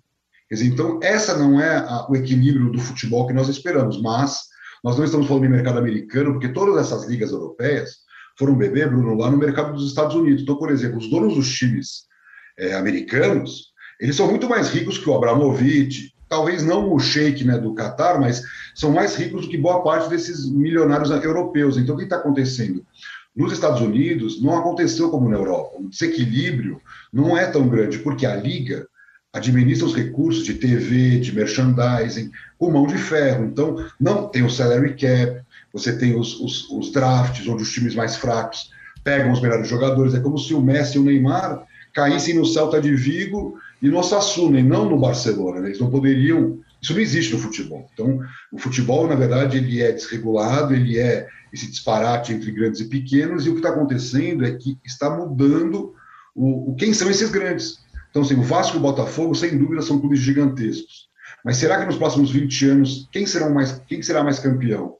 Quer 0.48 0.54
dizer, 0.54 0.66
então, 0.66 0.98
essa 1.02 1.36
não 1.36 1.60
é 1.60 1.76
a, 1.76 2.06
o 2.08 2.16
equilíbrio 2.16 2.72
do 2.72 2.80
futebol 2.80 3.26
que 3.26 3.34
nós 3.34 3.48
esperamos, 3.48 4.00
mas 4.00 4.52
nós 4.82 4.96
não 4.96 5.04
estamos 5.04 5.26
falando 5.26 5.44
de 5.44 5.48
mercado 5.50 5.78
americano, 5.78 6.32
porque 6.32 6.48
todas 6.48 6.76
essas 6.78 7.06
ligas 7.06 7.30
europeias 7.30 8.01
foram 8.38 8.54
beber, 8.54 8.88
Bruno, 8.88 9.14
lá 9.14 9.30
no 9.30 9.36
mercado 9.36 9.72
dos 9.72 9.88
Estados 9.88 10.14
Unidos. 10.14 10.42
Então, 10.42 10.56
por 10.56 10.70
exemplo, 10.70 10.98
os 10.98 11.08
donos 11.08 11.34
dos 11.34 11.52
times 11.52 12.06
é, 12.58 12.74
americanos, 12.74 13.72
eles 14.00 14.16
são 14.16 14.28
muito 14.28 14.48
mais 14.48 14.70
ricos 14.70 14.98
que 14.98 15.08
o 15.08 15.14
Abramovich, 15.14 16.12
talvez 16.28 16.62
não 16.64 16.92
o 16.92 16.98
sheik 16.98 17.44
né, 17.44 17.58
do 17.58 17.74
Qatar, 17.74 18.20
mas 18.20 18.42
são 18.74 18.90
mais 18.90 19.14
ricos 19.16 19.42
do 19.42 19.48
que 19.48 19.58
boa 19.58 19.82
parte 19.82 20.08
desses 20.08 20.50
milionários 20.50 21.10
europeus. 21.10 21.76
Então, 21.76 21.94
o 21.94 21.98
que 21.98 22.04
está 22.04 22.16
acontecendo? 22.16 22.84
Nos 23.34 23.52
Estados 23.52 23.80
Unidos, 23.80 24.42
não 24.42 24.58
aconteceu 24.58 25.10
como 25.10 25.28
na 25.28 25.36
Europa. 25.36 25.76
O 25.78 25.88
desequilíbrio 25.88 26.80
não 27.12 27.36
é 27.36 27.46
tão 27.46 27.68
grande, 27.68 27.98
porque 27.98 28.26
a 28.26 28.36
Liga 28.36 28.86
administra 29.32 29.86
os 29.86 29.94
recursos 29.94 30.44
de 30.44 30.54
TV, 30.54 31.18
de 31.18 31.34
merchandising, 31.34 32.30
com 32.58 32.70
mão 32.70 32.86
de 32.86 32.98
ferro. 32.98 33.46
Então, 33.46 33.76
não 33.98 34.28
tem 34.28 34.42
o 34.44 34.50
salary 34.50 34.94
cap, 34.94 35.42
você 35.72 35.96
tem 35.96 36.18
os, 36.18 36.38
os, 36.40 36.68
os, 36.70 36.92
drafts, 36.92 37.46
onde 37.48 37.62
os 37.62 37.72
times 37.72 37.94
mais 37.94 38.16
fracos 38.16 38.70
pegam 39.02 39.32
os 39.32 39.40
melhores 39.40 39.68
jogadores. 39.68 40.14
É 40.14 40.20
como 40.20 40.38
se 40.38 40.54
o 40.54 40.60
Messi 40.60 40.96
e 40.96 41.00
o 41.00 41.04
Neymar 41.04 41.64
caíssem 41.94 42.34
no 42.34 42.44
Celta 42.44 42.80
de 42.80 42.94
Vigo 42.94 43.58
e 43.80 43.88
no 43.88 43.98
Osasuna, 43.98 44.60
e 44.60 44.62
não 44.62 44.88
no 44.88 44.98
Barcelona. 44.98 45.60
Né? 45.60 45.68
Eles 45.68 45.80
não 45.80 45.90
poderiam. 45.90 46.60
Isso 46.80 46.92
não 46.92 47.00
existe 47.00 47.32
no 47.32 47.38
futebol. 47.38 47.88
Então, 47.92 48.20
o 48.52 48.58
futebol, 48.58 49.06
na 49.06 49.14
verdade, 49.14 49.56
ele 49.56 49.80
é 49.80 49.92
desregulado, 49.92 50.74
ele 50.74 50.98
é 50.98 51.28
esse 51.52 51.70
disparate 51.70 52.32
entre 52.32 52.50
grandes 52.50 52.80
e 52.80 52.86
pequenos, 52.86 53.46
e 53.46 53.50
o 53.50 53.52
que 53.52 53.58
está 53.58 53.70
acontecendo 53.70 54.44
é 54.44 54.52
que 54.52 54.78
está 54.84 55.10
mudando 55.10 55.94
o, 56.34 56.70
o, 56.70 56.74
quem 56.74 56.92
são 56.92 57.10
esses 57.10 57.30
grandes. 57.30 57.78
Então, 58.10 58.22
assim, 58.22 58.34
o 58.34 58.42
Vasco 58.42 58.76
e 58.76 58.78
o 58.78 58.82
Botafogo, 58.82 59.34
sem 59.34 59.56
dúvida, 59.56 59.82
são 59.82 59.98
clubes 59.98 60.18
gigantescos. 60.18 61.08
Mas 61.44 61.56
será 61.56 61.78
que 61.78 61.86
nos 61.86 61.96
próximos 61.96 62.30
20 62.30 62.66
anos, 62.66 63.08
quem, 63.12 63.26
serão 63.26 63.52
mais, 63.52 63.80
quem 63.86 64.02
será 64.02 64.22
mais 64.22 64.38
campeão? 64.38 64.96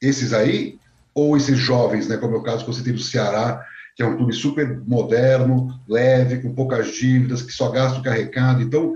Esses 0.00 0.32
aí, 0.32 0.78
ou 1.14 1.36
esses 1.36 1.58
jovens, 1.58 2.08
né, 2.08 2.16
como 2.16 2.36
é 2.36 2.38
o 2.38 2.42
caso 2.42 2.64
que 2.64 2.72
você 2.72 2.82
tem 2.82 2.92
do 2.92 3.00
Ceará, 3.00 3.64
que 3.96 4.02
é 4.02 4.06
um 4.06 4.16
clube 4.16 4.32
super 4.32 4.80
moderno, 4.86 5.80
leve, 5.88 6.40
com 6.40 6.54
poucas 6.54 6.94
dívidas, 6.94 7.42
que 7.42 7.52
só 7.52 7.68
gasta 7.70 7.98
o 7.98 8.02
carregado. 8.02 8.62
Então, 8.62 8.94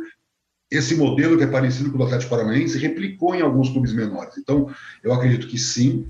esse 0.71 0.95
modelo 0.95 1.37
que 1.37 1.43
é 1.43 1.49
parecido 1.49 1.91
com 1.91 1.97
o 1.97 1.99
do 1.99 2.05
Atlético 2.05 2.31
Paranaense 2.31 2.79
replicou 2.79 3.35
em 3.35 3.43
alguns 3.43 3.69
clubes 3.69 3.93
menores. 3.93 4.39
Então, 4.39 4.73
eu 5.03 5.13
acredito 5.13 5.49
que 5.49 5.59
sim, 5.59 6.07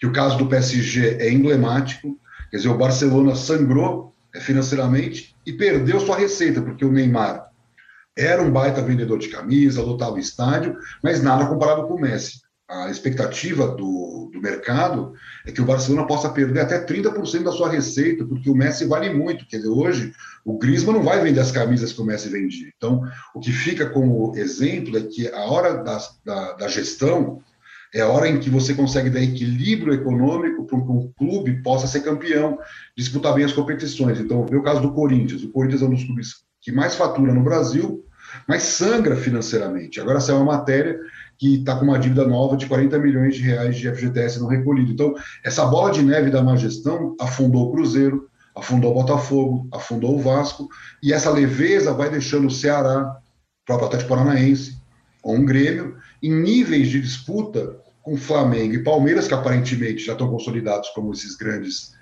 que 0.00 0.06
o 0.06 0.12
caso 0.12 0.36
do 0.36 0.48
PSG 0.48 1.18
é 1.20 1.32
emblemático, 1.32 2.18
quer 2.50 2.56
dizer, 2.56 2.68
o 2.68 2.76
Barcelona 2.76 3.36
sangrou 3.36 4.12
é, 4.34 4.40
financeiramente 4.40 5.36
e 5.46 5.52
perdeu 5.52 6.00
sua 6.00 6.18
receita, 6.18 6.60
porque 6.60 6.84
o 6.84 6.90
Neymar 6.90 7.46
era 8.18 8.42
um 8.42 8.50
baita 8.50 8.82
vendedor 8.82 9.18
de 9.18 9.28
camisa, 9.28 9.82
lotava 9.82 10.16
o 10.16 10.18
estádio, 10.18 10.76
mas 11.02 11.22
nada 11.22 11.46
comparado 11.46 11.86
com 11.86 11.94
o 11.94 12.00
Messi 12.00 12.45
a 12.68 12.90
expectativa 12.90 13.68
do, 13.68 14.30
do 14.32 14.40
mercado 14.40 15.14
é 15.46 15.52
que 15.52 15.60
o 15.60 15.64
Barcelona 15.64 16.06
possa 16.06 16.28
perder 16.28 16.60
até 16.60 16.84
30% 16.84 17.44
da 17.44 17.52
sua 17.52 17.68
receita, 17.68 18.24
porque 18.24 18.50
o 18.50 18.54
Messi 18.54 18.84
vale 18.84 19.10
muito. 19.12 19.46
Quer 19.46 19.58
dizer, 19.58 19.68
hoje 19.68 20.12
o 20.44 20.58
Griezmann 20.58 20.96
não 20.96 21.02
vai 21.02 21.22
vender 21.22 21.40
as 21.40 21.52
camisas 21.52 21.92
que 21.92 22.00
o 22.00 22.04
Messi 22.04 22.28
vendia. 22.28 22.68
Então, 22.76 23.02
o 23.34 23.40
que 23.40 23.52
fica 23.52 23.88
como 23.88 24.36
exemplo 24.36 24.98
é 24.98 25.02
que 25.02 25.28
a 25.28 25.44
hora 25.44 25.74
da, 25.82 25.98
da, 26.24 26.52
da 26.54 26.68
gestão 26.68 27.40
é 27.94 28.00
a 28.00 28.08
hora 28.08 28.28
em 28.28 28.40
que 28.40 28.50
você 28.50 28.74
consegue 28.74 29.10
dar 29.10 29.22
equilíbrio 29.22 29.94
econômico 29.94 30.66
para 30.66 30.80
que 30.80 30.90
um 30.90 31.12
clube 31.16 31.62
possa 31.62 31.86
ser 31.86 32.00
campeão, 32.00 32.58
disputar 32.96 33.32
bem 33.34 33.44
as 33.44 33.52
competições. 33.52 34.18
Então, 34.18 34.44
vê 34.44 34.56
o 34.56 34.62
caso 34.62 34.80
do 34.80 34.92
Corinthians. 34.92 35.44
O 35.44 35.50
Corinthians 35.50 35.82
é 35.82 35.84
um 35.84 35.90
dos 35.90 36.04
clubes 36.04 36.44
que 36.60 36.72
mais 36.72 36.96
fatura 36.96 37.32
no 37.32 37.44
Brasil, 37.44 38.04
mas 38.46 38.62
sangra 38.64 39.14
financeiramente. 39.14 40.00
Agora 40.00 40.20
saiu 40.20 40.38
uma 40.38 40.56
matéria 40.56 40.98
que 41.38 41.56
está 41.56 41.76
com 41.76 41.84
uma 41.84 41.98
dívida 41.98 42.26
nova 42.26 42.56
de 42.56 42.66
40 42.66 42.98
milhões 42.98 43.36
de 43.36 43.42
reais 43.42 43.76
de 43.76 43.90
FGTS 43.90 44.40
não 44.40 44.46
recolhido. 44.46 44.92
Então, 44.92 45.14
essa 45.44 45.64
bola 45.66 45.90
de 45.90 46.02
neve 46.02 46.30
da 46.30 46.42
má 46.42 46.56
gestão 46.56 47.14
afundou 47.20 47.68
o 47.68 47.72
Cruzeiro, 47.72 48.28
afundou 48.54 48.92
o 48.92 48.94
Botafogo, 48.94 49.68
afundou 49.72 50.16
o 50.16 50.20
Vasco, 50.20 50.68
e 51.02 51.12
essa 51.12 51.30
leveza 51.30 51.92
vai 51.92 52.08
deixando 52.08 52.46
o 52.46 52.50
Ceará, 52.50 53.18
o 53.62 53.66
próprio 53.66 53.88
Atlético 53.88 54.10
Paranaense, 54.10 54.78
ou 55.22 55.34
um 55.34 55.44
Grêmio, 55.44 55.96
em 56.22 56.32
níveis 56.32 56.88
de 56.88 57.00
disputa 57.00 57.76
com 58.02 58.16
Flamengo 58.16 58.74
e 58.74 58.84
Palmeiras, 58.84 59.28
que 59.28 59.34
aparentemente 59.34 60.04
já 60.04 60.12
estão 60.12 60.30
consolidados 60.30 60.88
como 60.90 61.12
esses 61.12 61.36
grandes 61.36 61.92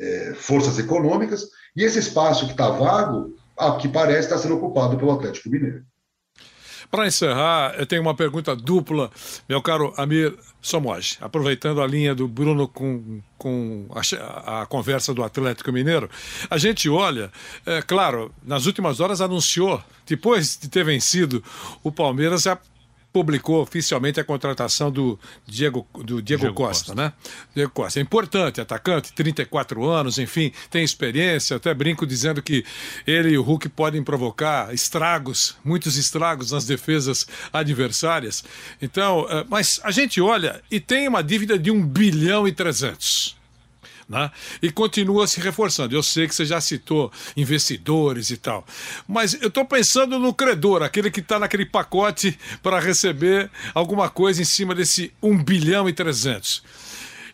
é, 0.00 0.32
forças 0.34 0.78
econômicas, 0.78 1.48
e 1.76 1.82
esse 1.82 1.98
espaço 1.98 2.46
que 2.46 2.52
está 2.52 2.70
vago, 2.70 3.34
ao 3.56 3.76
que 3.76 3.88
parece, 3.88 4.20
está 4.20 4.38
sendo 4.38 4.56
ocupado 4.56 4.96
pelo 4.96 5.10
Atlético 5.10 5.50
Mineiro. 5.50 5.84
Para 6.90 7.06
encerrar, 7.06 7.74
eu 7.78 7.84
tenho 7.84 8.00
uma 8.00 8.14
pergunta 8.14 8.56
dupla, 8.56 9.10
meu 9.46 9.60
caro 9.60 9.92
Amir 9.96 10.34
Somoge. 10.62 11.18
Aproveitando 11.20 11.82
a 11.82 11.86
linha 11.86 12.14
do 12.14 12.26
Bruno 12.26 12.66
com, 12.66 13.20
com 13.36 13.86
a, 13.90 14.62
a, 14.62 14.66
conversa 14.66 15.12
do 15.12 15.22
Atlético 15.22 15.70
Mineiro, 15.70 16.08
a 16.48 16.56
gente 16.56 16.88
olha, 16.88 17.30
é 17.66 17.82
claro, 17.82 18.32
nas 18.42 18.64
últimas 18.64 19.00
horas 19.00 19.20
anunciou, 19.20 19.82
depois 20.06 20.56
de 20.56 20.68
ter 20.68 20.82
vencido 20.82 21.44
o 21.82 21.92
Palmeiras, 21.92 22.42
já 22.42 22.58
publicou 23.18 23.60
oficialmente 23.60 24.20
a 24.20 24.24
contratação 24.24 24.92
do 24.92 25.18
Diego, 25.44 25.84
do 25.92 26.22
Diego, 26.22 26.42
Diego 26.42 26.54
Costa, 26.54 26.92
Costa, 26.92 26.94
né? 26.94 27.12
Diego 27.52 27.72
Costa. 27.72 27.98
É 27.98 28.02
importante, 28.02 28.60
atacante, 28.60 29.12
34 29.12 29.84
anos, 29.84 30.20
enfim, 30.20 30.52
tem 30.70 30.84
experiência. 30.84 31.56
Até 31.56 31.74
brinco 31.74 32.06
dizendo 32.06 32.40
que 32.40 32.64
ele 33.04 33.30
e 33.30 33.38
o 33.38 33.42
Hulk 33.42 33.70
podem 33.70 34.04
provocar 34.04 34.72
estragos, 34.72 35.56
muitos 35.64 35.96
estragos 35.96 36.52
nas 36.52 36.64
defesas 36.64 37.26
adversárias. 37.52 38.44
Então, 38.80 39.26
eh, 39.28 39.44
mas 39.48 39.80
a 39.82 39.90
gente 39.90 40.20
olha 40.20 40.62
e 40.70 40.78
tem 40.78 41.08
uma 41.08 41.20
dívida 41.20 41.58
de 41.58 41.72
1 41.72 41.86
bilhão 41.88 42.46
e 42.46 42.52
300 42.52 43.37
né? 44.08 44.30
e 44.62 44.70
continua 44.70 45.26
se 45.26 45.40
reforçando. 45.40 45.94
Eu 45.94 46.02
sei 46.02 46.26
que 46.26 46.34
você 46.34 46.46
já 46.46 46.60
citou 46.60 47.12
investidores 47.36 48.30
e 48.30 48.36
tal, 48.36 48.64
mas 49.06 49.34
eu 49.34 49.48
estou 49.48 49.64
pensando 49.64 50.18
no 50.18 50.32
credor, 50.32 50.82
aquele 50.82 51.10
que 51.10 51.20
está 51.20 51.38
naquele 51.38 51.66
pacote 51.66 52.38
para 52.62 52.80
receber 52.80 53.50
alguma 53.74 54.08
coisa 54.08 54.40
em 54.40 54.46
cima 54.46 54.74
desse 54.74 55.12
1 55.22 55.42
bilhão 55.44 55.88
e 55.88 55.92
300. 55.92 56.62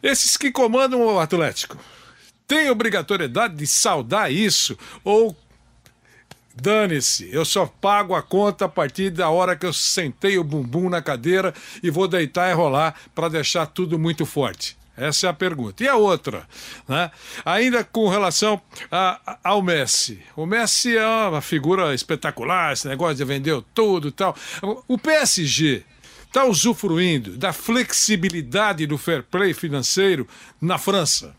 Esses 0.03 0.37
que 0.37 0.51
comandam 0.51 1.01
o 1.01 1.21
Atlético 1.21 1.79
têm 2.47 2.69
obrigatoriedade 2.71 3.55
de 3.55 3.67
saldar 3.67 4.31
isso 4.33 4.77
ou 5.03 5.37
Dane-se, 6.57 7.29
eu 7.33 7.45
só 7.45 7.67
pago 7.67 8.15
a 8.15 8.23
conta 8.23 8.67
a 8.67 8.69
partir 8.69 9.11
da 9.11 9.29
hora 9.29 9.57
que 9.57 9.67
eu 9.67 9.73
sentei 9.73 10.39
o 10.39 10.45
bumbum 10.45 10.89
na 10.89 11.03
cadeira 11.03 11.53
e 11.83 11.91
vou 11.91 12.07
deitar 12.07 12.49
e 12.49 12.55
rolar 12.55 12.95
para 13.13 13.29
deixar 13.29 13.67
tudo 13.67 13.99
muito 13.99 14.25
forte. 14.25 14.77
Essa 14.97 15.27
é 15.27 15.31
a 15.31 15.35
pergunta. 15.35 15.83
E 15.83 15.89
a 15.89 15.97
outra, 15.97 16.47
né? 16.89 17.11
ainda 17.45 17.83
com 17.83 18.09
relação 18.09 18.61
a, 18.91 19.39
ao 19.43 19.61
Messi. 19.61 20.23
O 20.37 20.47
Messi 20.47 20.97
é 20.97 21.07
uma 21.07 21.41
figura 21.41 21.95
espetacular, 21.95 22.73
esse 22.73 22.87
negócio 22.87 23.17
de 23.17 23.25
vender 23.25 23.61
tudo 23.75 24.09
e 24.09 24.13
tal. 24.13 24.37
O 24.87 24.97
PSG 24.97 25.85
está 26.35 26.45
usufruindo 26.45 27.37
da 27.37 27.53
flexibilidade 27.53 28.87
do 28.87 28.99
fair 28.99 29.23
play 29.23 29.55
financeiro 29.55 30.27
na 30.61 30.79
França? 30.79 31.35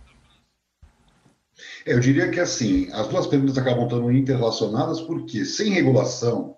Eu 1.86 2.00
diria 2.00 2.30
que 2.32 2.40
assim, 2.40 2.90
as 2.92 3.08
duas 3.08 3.28
perguntas 3.28 3.58
acabam 3.58 3.84
estando 3.84 4.12
interrelacionadas 4.12 5.02
porque 5.02 5.46
sem 5.46 5.72
regulação, 5.72 6.56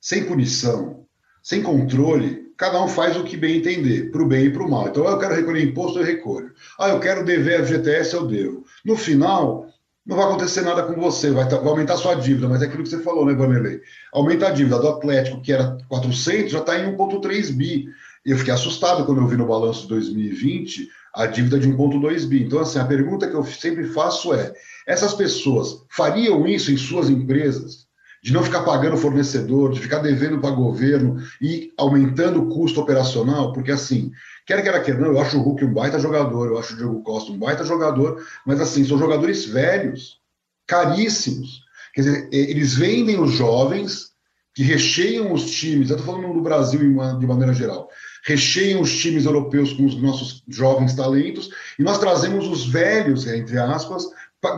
sem 0.00 0.24
punição, 0.24 1.04
sem 1.42 1.62
controle, 1.62 2.52
cada 2.56 2.82
um 2.82 2.88
faz 2.88 3.16
o 3.16 3.24
que 3.24 3.36
bem 3.36 3.56
entender, 3.56 4.10
para 4.10 4.22
o 4.22 4.26
bem 4.26 4.46
e 4.46 4.50
para 4.50 4.62
o 4.62 4.70
mal. 4.70 4.88
Então, 4.88 5.04
eu 5.06 5.18
quero 5.18 5.34
recolher 5.34 5.64
imposto, 5.64 5.98
eu 5.98 6.04
recolho. 6.04 6.52
Ah, 6.78 6.90
eu 6.90 7.00
quero 7.00 7.24
dever 7.24 7.64
FGTS, 7.64 8.14
eu 8.14 8.26
devo. 8.26 8.64
No 8.84 8.96
final, 8.96 9.66
não 10.04 10.16
vai 10.16 10.26
acontecer 10.26 10.62
nada 10.62 10.82
com 10.82 11.00
você, 11.00 11.30
vai, 11.30 11.48
vai 11.48 11.66
aumentar 11.66 11.96
sua 11.96 12.14
dívida, 12.14 12.48
mas 12.48 12.62
é 12.62 12.66
aquilo 12.66 12.82
que 12.82 12.88
você 12.88 13.00
falou, 13.00 13.24
né, 13.24 13.34
Vanderlei? 13.34 13.80
Aumenta 14.12 14.48
a 14.48 14.50
dívida 14.50 14.78
do 14.78 14.88
Atlético, 14.88 15.40
que 15.40 15.52
era 15.52 15.78
400, 15.88 16.50
já 16.50 16.58
está 16.58 16.78
em 16.78 16.96
1,3 16.96 17.52
bi. 17.52 17.86
Eu 18.24 18.36
fiquei 18.36 18.52
assustado 18.52 19.06
quando 19.06 19.20
eu 19.20 19.26
vi 19.26 19.36
no 19.36 19.46
balanço 19.46 19.82
de 19.82 19.88
2020 19.88 20.88
a 21.14 21.26
dívida 21.26 21.58
de 21.58 21.68
1,2 21.68 22.26
bi. 22.26 22.42
Então, 22.42 22.60
assim, 22.60 22.78
a 22.78 22.84
pergunta 22.84 23.28
que 23.28 23.34
eu 23.34 23.44
sempre 23.44 23.84
faço 23.88 24.34
é: 24.34 24.52
essas 24.86 25.14
pessoas 25.14 25.84
fariam 25.88 26.46
isso 26.46 26.70
em 26.70 26.76
suas 26.76 27.08
empresas? 27.08 27.89
De 28.22 28.32
não 28.32 28.42
ficar 28.42 28.62
pagando 28.62 28.98
fornecedor, 28.98 29.72
de 29.72 29.80
ficar 29.80 29.98
devendo 29.98 30.40
para 30.40 30.50
governo 30.50 31.16
e 31.40 31.72
aumentando 31.78 32.42
o 32.42 32.48
custo 32.48 32.80
operacional? 32.80 33.52
Porque, 33.52 33.72
assim, 33.72 34.12
quer 34.46 34.62
queira 34.62 34.80
quer 34.80 34.98
não, 34.98 35.08
eu 35.08 35.20
acho 35.20 35.38
o 35.38 35.42
Hulk 35.42 35.64
um 35.64 35.72
baita 35.72 35.98
jogador, 35.98 36.48
eu 36.48 36.58
acho 36.58 36.74
o 36.74 36.76
Diego 36.76 37.02
Costa 37.02 37.32
um 37.32 37.38
baita 37.38 37.64
jogador, 37.64 38.22
mas, 38.46 38.60
assim, 38.60 38.84
são 38.84 38.98
jogadores 38.98 39.46
velhos, 39.46 40.20
caríssimos. 40.66 41.62
Quer 41.94 42.02
dizer, 42.02 42.28
eles 42.30 42.74
vendem 42.74 43.18
os 43.18 43.32
jovens 43.32 44.10
que 44.54 44.62
recheiam 44.62 45.32
os 45.32 45.50
times, 45.50 45.90
eu 45.90 45.96
estou 45.96 46.14
falando 46.14 46.34
do 46.34 46.42
Brasil 46.42 46.80
de 47.18 47.26
maneira 47.26 47.52
geral, 47.52 47.88
recheiam 48.24 48.80
os 48.80 48.94
times 48.94 49.24
europeus 49.24 49.72
com 49.72 49.86
os 49.86 50.00
nossos 50.00 50.42
jovens 50.48 50.94
talentos, 50.94 51.50
e 51.78 51.82
nós 51.82 51.98
trazemos 51.98 52.46
os 52.46 52.66
velhos, 52.66 53.26
entre 53.26 53.58
aspas, 53.58 54.04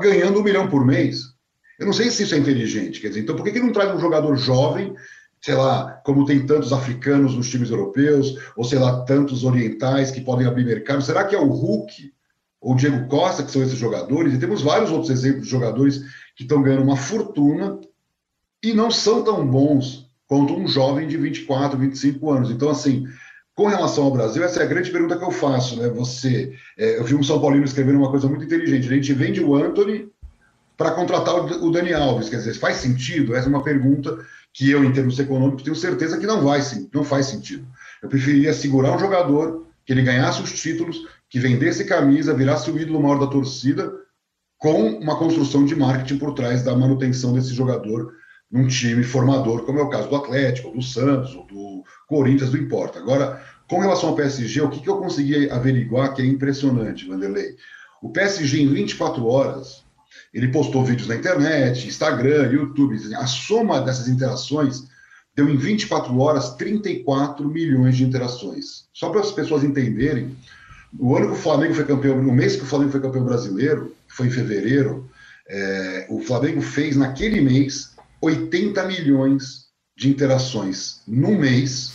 ganhando 0.00 0.40
um 0.40 0.42
milhão 0.42 0.68
por 0.68 0.84
mês. 0.84 1.31
Eu 1.82 1.86
não 1.86 1.92
sei 1.92 2.12
se 2.12 2.22
isso 2.22 2.36
é 2.36 2.38
inteligente. 2.38 3.00
Quer 3.00 3.08
dizer, 3.08 3.22
então 3.22 3.34
por 3.34 3.42
que, 3.42 3.50
que 3.50 3.58
não 3.58 3.72
traz 3.72 3.92
um 3.92 3.98
jogador 3.98 4.36
jovem, 4.36 4.94
sei 5.40 5.54
lá, 5.54 6.00
como 6.04 6.24
tem 6.24 6.46
tantos 6.46 6.72
africanos 6.72 7.34
nos 7.34 7.50
times 7.50 7.70
europeus, 7.70 8.38
ou 8.56 8.62
sei 8.62 8.78
lá, 8.78 9.02
tantos 9.02 9.42
orientais 9.42 10.12
que 10.12 10.20
podem 10.20 10.46
abrir 10.46 10.64
mercado? 10.64 11.02
Será 11.02 11.24
que 11.24 11.34
é 11.34 11.40
o 11.40 11.48
Hulk 11.48 12.12
ou 12.60 12.74
o 12.74 12.76
Diego 12.76 13.08
Costa 13.08 13.42
que 13.42 13.50
são 13.50 13.64
esses 13.64 13.76
jogadores? 13.76 14.32
E 14.32 14.38
temos 14.38 14.62
vários 14.62 14.92
outros 14.92 15.10
exemplos 15.10 15.42
de 15.46 15.50
jogadores 15.50 16.04
que 16.36 16.44
estão 16.44 16.62
ganhando 16.62 16.84
uma 16.84 16.96
fortuna 16.96 17.80
e 18.62 18.72
não 18.72 18.88
são 18.88 19.24
tão 19.24 19.44
bons 19.44 20.08
quanto 20.28 20.54
um 20.54 20.68
jovem 20.68 21.08
de 21.08 21.16
24, 21.16 21.76
25 21.76 22.30
anos. 22.30 22.50
Então, 22.52 22.70
assim, 22.70 23.08
com 23.56 23.66
relação 23.66 24.04
ao 24.04 24.12
Brasil, 24.12 24.44
essa 24.44 24.60
é 24.60 24.62
a 24.62 24.68
grande 24.68 24.92
pergunta 24.92 25.18
que 25.18 25.24
eu 25.24 25.32
faço, 25.32 25.76
né? 25.82 25.88
Você, 25.88 26.52
é, 26.78 27.00
eu 27.00 27.02
vi 27.02 27.16
um 27.16 27.24
São 27.24 27.40
Paulino 27.40 27.64
escrevendo 27.64 27.98
uma 27.98 28.10
coisa 28.10 28.28
muito 28.28 28.44
inteligente. 28.44 28.86
A 28.86 28.94
gente 28.94 29.12
vende 29.14 29.42
o 29.42 29.56
Anthony 29.56 30.11
para 30.76 30.92
contratar 30.92 31.34
o, 31.34 31.70
Dani 31.70 31.92
Alves, 31.92 32.28
quer 32.28 32.36
dizer, 32.36 32.54
faz 32.54 32.76
sentido? 32.76 33.34
Essa 33.34 33.46
é 33.46 33.50
uma 33.50 33.62
pergunta 33.62 34.18
que 34.52 34.70
eu, 34.70 34.84
em 34.84 34.92
termos 34.92 35.18
econômicos, 35.18 35.62
tenho 35.62 35.76
certeza 35.76 36.18
que 36.18 36.26
não 36.26 36.42
vai, 36.42 36.60
não 36.92 37.04
faz 37.04 37.26
sentido. 37.26 37.66
Eu 38.02 38.08
preferiria 38.08 38.52
segurar 38.52 38.94
um 38.94 38.98
jogador 38.98 39.66
que 39.84 39.92
ele 39.92 40.02
ganhasse 40.02 40.42
os 40.42 40.52
títulos, 40.52 41.06
que 41.28 41.38
vendesse 41.38 41.84
camisa, 41.84 42.34
virasse 42.34 42.70
o 42.70 42.78
ídolo 42.78 43.02
maior 43.02 43.18
da 43.18 43.26
torcida, 43.26 43.92
com 44.58 44.90
uma 44.98 45.16
construção 45.18 45.64
de 45.64 45.74
marketing 45.74 46.18
por 46.18 46.34
trás 46.34 46.62
da 46.62 46.76
manutenção 46.76 47.32
desse 47.32 47.54
jogador 47.54 48.12
num 48.50 48.68
time 48.68 49.02
formador, 49.02 49.64
como 49.64 49.78
é 49.78 49.82
o 49.82 49.88
caso 49.88 50.08
do 50.08 50.16
Atlético, 50.16 50.70
do 50.70 50.82
Santos, 50.82 51.32
do 51.32 51.82
Corinthians, 52.06 52.52
não 52.52 52.60
importa. 52.60 52.98
Agora, 52.98 53.42
com 53.66 53.80
relação 53.80 54.10
ao 54.10 54.14
PSG, 54.14 54.60
o 54.60 54.68
que, 54.68 54.80
que 54.80 54.88
eu 54.88 54.98
consegui 54.98 55.50
averiguar 55.50 56.14
que 56.14 56.20
é 56.20 56.26
impressionante, 56.26 57.08
Vanderlei? 57.08 57.56
O 58.02 58.10
PSG, 58.10 58.60
em 58.60 58.68
24 58.68 59.26
horas, 59.26 59.82
ele 60.32 60.48
postou 60.48 60.84
vídeos 60.84 61.08
na 61.08 61.16
internet, 61.16 61.86
Instagram, 61.86 62.50
YouTube. 62.52 62.96
A 63.16 63.26
soma 63.26 63.80
dessas 63.80 64.08
interações 64.08 64.84
deu 65.34 65.48
em 65.48 65.56
24 65.56 66.16
horas 66.18 66.54
34 66.54 67.48
milhões 67.48 67.96
de 67.96 68.04
interações. 68.04 68.86
Só 68.92 69.10
para 69.10 69.20
as 69.20 69.32
pessoas 69.32 69.64
entenderem, 69.64 70.36
o 70.98 71.16
ano 71.16 71.28
que 71.28 71.32
o 71.32 71.36
Flamengo 71.36 71.74
foi 71.74 71.84
campeão, 71.84 72.22
no 72.22 72.32
mês 72.32 72.56
que 72.56 72.62
o 72.62 72.66
Flamengo 72.66 72.92
foi 72.92 73.00
campeão 73.00 73.24
brasileiro, 73.24 73.94
que 74.08 74.14
foi 74.14 74.26
em 74.26 74.30
fevereiro, 74.30 75.10
é, 75.48 76.06
o 76.08 76.20
Flamengo 76.20 76.60
fez 76.60 76.96
naquele 76.96 77.40
mês 77.40 77.92
80 78.20 78.84
milhões 78.84 79.66
de 79.96 80.08
interações 80.08 81.02
no 81.06 81.32
mês, 81.32 81.94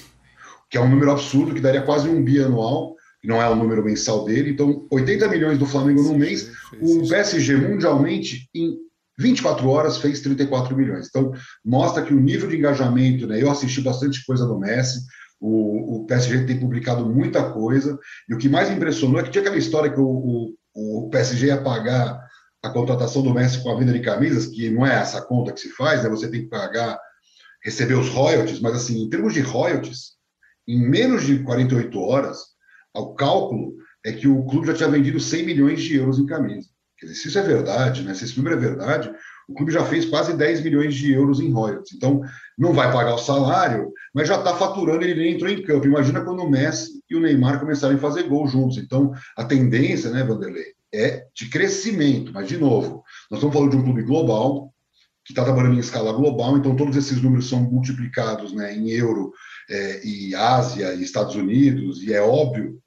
que 0.69 0.77
é 0.77 0.81
um 0.81 0.89
número 0.89 1.11
absurdo, 1.11 1.53
que 1.53 1.61
daria 1.61 1.81
quase 1.81 2.09
um 2.09 2.23
bianual, 2.23 2.96
que 3.21 3.27
não 3.27 3.41
é 3.41 3.49
o 3.49 3.55
número 3.55 3.83
mensal 3.83 4.25
dele. 4.25 4.51
Então, 4.51 4.87
80 4.91 5.27
milhões 5.27 5.57
do 5.57 5.65
Flamengo 5.65 6.03
no 6.03 6.17
mês, 6.17 6.51
o 6.81 7.07
PSG 7.07 7.55
mundialmente, 7.55 8.49
em 8.53 8.77
24 9.17 9.67
horas, 9.67 9.97
fez 9.97 10.21
34 10.21 10.75
milhões. 10.75 11.07
Então, 11.07 11.31
mostra 11.65 12.03
que 12.03 12.13
o 12.13 12.19
nível 12.19 12.47
de 12.47 12.57
engajamento, 12.57 13.25
né? 13.25 13.41
Eu 13.41 13.49
assisti 13.49 13.81
bastante 13.81 14.23
coisa 14.25 14.45
do 14.45 14.59
Messi, 14.59 14.99
o, 15.39 15.97
o 15.97 16.05
PSG 16.05 16.45
tem 16.45 16.59
publicado 16.59 17.07
muita 17.07 17.51
coisa, 17.51 17.97
e 18.29 18.33
o 18.33 18.37
que 18.37 18.49
mais 18.49 18.69
impressionou 18.69 19.19
é 19.19 19.23
que 19.23 19.31
tinha 19.31 19.41
aquela 19.41 19.57
história 19.57 19.91
que 19.91 19.99
o, 19.99 20.53
o, 20.75 21.05
o 21.05 21.09
PSG 21.09 21.47
ia 21.47 21.61
pagar 21.61 22.19
a 22.63 22.69
contratação 22.69 23.21
do 23.21 23.33
Messi 23.33 23.61
com 23.61 23.69
a 23.69 23.77
venda 23.77 23.93
de 23.93 24.01
camisas, 24.01 24.47
que 24.47 24.69
não 24.69 24.85
é 24.85 24.95
essa 24.95 25.21
conta 25.21 25.51
que 25.51 25.59
se 25.59 25.69
faz, 25.69 26.03
né? 26.03 26.09
Você 26.09 26.29
tem 26.29 26.41
que 26.41 26.49
pagar, 26.49 26.99
receber 27.63 27.95
os 27.95 28.09
royalties, 28.09 28.59
mas 28.59 28.75
assim, 28.75 29.03
em 29.03 29.09
termos 29.09 29.33
de 29.33 29.41
royalties, 29.41 30.17
em 30.67 30.87
menos 30.87 31.25
de 31.25 31.43
48 31.43 31.99
horas, 31.99 32.56
o 32.99 33.13
cálculo 33.13 33.75
é 34.05 34.11
que 34.11 34.27
o 34.27 34.43
clube 34.45 34.67
já 34.67 34.73
tinha 34.73 34.89
vendido 34.89 35.19
100 35.19 35.45
milhões 35.45 35.81
de 35.81 35.95
euros 35.95 36.19
em 36.19 36.25
camisa. 36.25 36.69
Quer 36.97 37.07
dizer, 37.07 37.19
se 37.19 37.27
isso 37.27 37.39
é 37.39 37.43
verdade, 37.43 38.03
né? 38.03 38.13
se 38.13 38.23
esse 38.23 38.37
número 38.37 38.55
é 38.55 38.59
verdade, 38.59 39.11
o 39.47 39.53
clube 39.53 39.71
já 39.71 39.85
fez 39.85 40.05
quase 40.05 40.35
10 40.35 40.61
milhões 40.63 40.95
de 40.95 41.13
euros 41.13 41.39
em 41.39 41.51
royalties. 41.51 41.95
Então, 41.95 42.21
não 42.57 42.73
vai 42.73 42.91
pagar 42.91 43.13
o 43.13 43.19
salário, 43.19 43.91
mas 44.13 44.27
já 44.27 44.37
está 44.37 44.55
faturando, 44.55 45.03
ele 45.03 45.15
nem 45.15 45.33
entrou 45.33 45.49
em 45.49 45.61
campo. 45.61 45.85
Imagina 45.85 46.21
quando 46.21 46.41
o 46.41 46.49
Messi 46.49 47.01
e 47.09 47.15
o 47.15 47.19
Neymar 47.19 47.59
começarem 47.59 47.97
a 47.97 47.99
fazer 47.99 48.23
gol 48.23 48.47
juntos. 48.47 48.77
Então, 48.77 49.13
a 49.37 49.45
tendência, 49.45 50.09
né, 50.09 50.23
Vanderlei, 50.23 50.73
é 50.93 51.25
de 51.35 51.49
crescimento. 51.49 52.31
Mas, 52.33 52.47
de 52.47 52.57
novo, 52.57 53.03
nós 53.29 53.39
estamos 53.39 53.53
falando 53.53 53.71
de 53.71 53.77
um 53.77 53.83
clube 53.83 54.01
global, 54.01 54.73
que 55.23 55.33
está 55.33 55.43
trabalhando 55.43 55.75
em 55.75 55.79
escala 55.79 56.13
global, 56.13 56.57
então 56.57 56.73
todos 56.73 56.95
esses 56.95 57.21
números 57.21 57.49
são 57.49 57.59
multiplicados 57.59 58.53
né, 58.53 58.73
em 58.73 58.89
euro 58.91 59.33
é, 59.69 60.07
e 60.07 60.33
Ásia 60.33 60.93
e 60.93 61.03
Estados 61.03 61.35
Unidos, 61.35 62.01
e 62.01 62.13
é 62.13 62.21
óbvio 62.21 62.81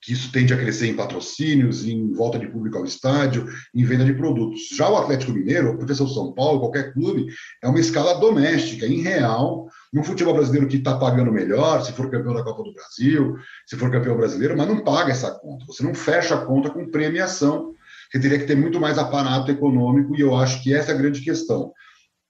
que 0.00 0.12
isso 0.12 0.30
tende 0.30 0.54
a 0.54 0.56
crescer 0.56 0.86
em 0.86 0.94
patrocínios, 0.94 1.84
em 1.84 2.12
volta 2.12 2.38
de 2.38 2.46
público 2.46 2.78
ao 2.78 2.84
estádio, 2.84 3.46
em 3.74 3.84
venda 3.84 4.04
de 4.04 4.14
produtos. 4.14 4.68
Já 4.76 4.88
o 4.88 4.96
Atlético 4.96 5.32
Mineiro, 5.32 5.70
o 5.70 5.76
Professor 5.76 6.08
São 6.08 6.32
Paulo, 6.32 6.60
qualquer 6.60 6.92
clube, 6.92 7.26
é 7.62 7.68
uma 7.68 7.80
escala 7.80 8.14
doméstica, 8.14 8.86
em 8.86 9.02
real, 9.02 9.68
no 9.92 10.04
futebol 10.04 10.34
brasileiro 10.34 10.68
que 10.68 10.76
está 10.76 10.96
pagando 10.96 11.32
melhor, 11.32 11.82
se 11.82 11.92
for 11.92 12.10
campeão 12.10 12.34
da 12.34 12.44
Copa 12.44 12.62
do 12.62 12.72
Brasil, 12.72 13.36
se 13.66 13.76
for 13.76 13.90
campeão 13.90 14.16
brasileiro, 14.16 14.56
mas 14.56 14.68
não 14.68 14.84
paga 14.84 15.10
essa 15.10 15.32
conta. 15.32 15.64
Você 15.66 15.82
não 15.82 15.94
fecha 15.94 16.34
a 16.34 16.44
conta 16.44 16.70
com 16.70 16.90
premiação. 16.90 17.74
Você 18.10 18.20
teria 18.20 18.38
que 18.38 18.46
ter 18.46 18.56
muito 18.56 18.80
mais 18.80 18.98
aparato 18.98 19.50
econômico, 19.50 20.16
e 20.16 20.20
eu 20.20 20.36
acho 20.36 20.62
que 20.62 20.72
essa 20.72 20.92
é 20.92 20.94
a 20.94 20.98
grande 20.98 21.20
questão. 21.20 21.72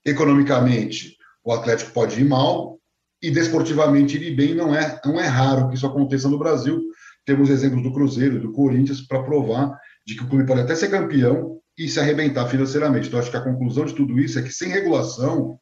Economicamente, 0.05 1.17
o 1.45 1.53
Atlético 1.53 1.93
pode 1.93 2.21
ir 2.21 2.25
mal, 2.25 2.79
e 3.23 3.31
desportivamente 3.31 4.17
ir 4.17 4.35
bem 4.35 4.55
não 4.55 4.75
é, 4.75 5.01
não 5.05 5.19
é 5.19 5.27
raro 5.27 5.69
que 5.69 5.75
isso 5.75 5.87
aconteça 5.87 6.29
no 6.29 6.39
Brasil. 6.39 6.81
Temos 7.29 7.51
exemplos 7.51 7.83
do 7.83 7.93
Cruzeiro, 7.93 8.41
do 8.41 8.53
Corinthians, 8.53 9.03
para 9.03 9.23
provar 9.23 9.79
de 10.07 10.15
que 10.15 10.25
o 10.25 10.27
clube 10.27 10.47
pode 10.47 10.63
até 10.63 10.75
ser 10.75 10.89
campeão 10.89 11.61
e 11.77 11.87
se 11.87 12.01
arrebentar 12.01 12.47
financeiramente. 12.47 13.09
Então, 13.09 13.21
acho 13.21 13.31
que 13.31 13.37
a 13.37 13.43
conclusão 13.43 13.85
de 13.85 13.95
tudo 13.95 14.19
isso 14.19 14.39
é 14.39 14.43
que 14.43 14.51
sem 14.51 14.71
regulação, 14.71 15.59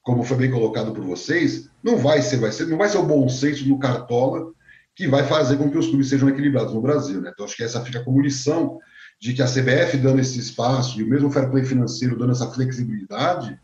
como 0.00 0.22
foi 0.22 0.36
bem 0.36 0.48
colocado 0.52 0.92
por 0.92 1.02
vocês, 1.04 1.68
não 1.82 1.98
vai 1.98 2.22
ser, 2.22 2.36
vai 2.36 2.52
ser, 2.52 2.68
não 2.68 2.78
vai 2.78 2.88
ser 2.88 2.98
o 2.98 3.02
bom 3.02 3.28
senso 3.28 3.68
no 3.68 3.80
Cartola 3.80 4.52
que 4.94 5.08
vai 5.08 5.24
fazer 5.24 5.56
com 5.56 5.68
que 5.68 5.76
os 5.76 5.88
clubes 5.88 6.08
sejam 6.08 6.28
equilibrados 6.28 6.72
no 6.72 6.80
Brasil. 6.80 7.20
Né? 7.20 7.32
Então, 7.34 7.44
acho 7.44 7.56
que 7.56 7.64
essa 7.64 7.84
fica 7.84 8.04
como 8.04 8.20
lição 8.20 8.78
de 9.20 9.32
que 9.32 9.42
a 9.42 9.46
CBF 9.46 9.96
dando 9.96 10.20
esse 10.20 10.38
espaço 10.38 11.00
e 11.00 11.02
o 11.02 11.08
mesmo 11.08 11.32
fair 11.32 11.50
play 11.50 11.64
financeiro 11.64 12.16
dando 12.16 12.30
essa 12.30 12.48
flexibilidade, 12.48 13.58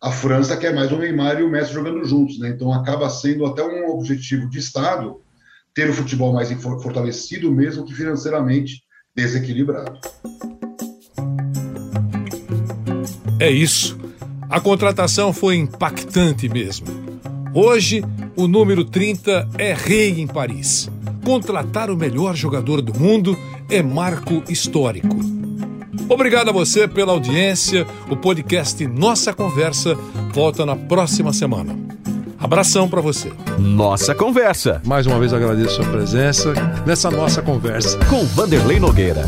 a 0.00 0.12
França 0.12 0.56
quer 0.56 0.72
mais 0.72 0.92
o 0.92 0.96
Neymar 0.96 1.40
e 1.40 1.42
o 1.42 1.50
Messi 1.50 1.72
jogando 1.72 2.04
juntos, 2.04 2.38
né? 2.38 2.50
Então 2.50 2.72
acaba 2.72 3.10
sendo 3.10 3.44
até 3.46 3.64
um 3.64 3.90
objetivo 3.90 4.48
de 4.48 4.60
Estado 4.60 5.23
ter 5.74 5.90
o 5.90 5.94
futebol 5.94 6.32
mais 6.32 6.52
fortalecido, 6.52 7.50
mesmo 7.50 7.84
que 7.84 7.92
financeiramente 7.92 8.82
desequilibrado. 9.14 9.98
É 13.40 13.50
isso. 13.50 13.98
A 14.48 14.60
contratação 14.60 15.32
foi 15.32 15.56
impactante 15.56 16.48
mesmo. 16.48 16.86
Hoje, 17.52 18.04
o 18.36 18.46
número 18.46 18.84
30 18.84 19.48
é 19.58 19.74
rei 19.74 20.20
em 20.20 20.26
Paris. 20.26 20.88
Contratar 21.24 21.90
o 21.90 21.96
melhor 21.96 22.36
jogador 22.36 22.80
do 22.80 22.98
mundo 22.98 23.36
é 23.70 23.82
marco 23.82 24.42
histórico. 24.48 25.16
Obrigado 26.08 26.50
a 26.50 26.52
você 26.52 26.86
pela 26.86 27.12
audiência. 27.12 27.86
O 28.10 28.16
podcast 28.16 28.86
Nossa 28.86 29.32
Conversa 29.32 29.94
volta 30.32 30.66
na 30.66 30.76
próxima 30.76 31.32
semana. 31.32 31.83
Abração 32.44 32.86
para 32.86 33.00
você. 33.00 33.32
Nossa 33.58 34.14
Conversa. 34.14 34.82
Mais 34.84 35.06
uma 35.06 35.18
vez 35.18 35.32
agradeço 35.32 35.80
a 35.80 35.82
sua 35.82 35.90
presença 35.90 36.52
nessa 36.84 37.10
nossa 37.10 37.40
conversa. 37.40 37.98
Com 38.04 38.22
Vanderlei 38.26 38.78
Nogueira. 38.78 39.24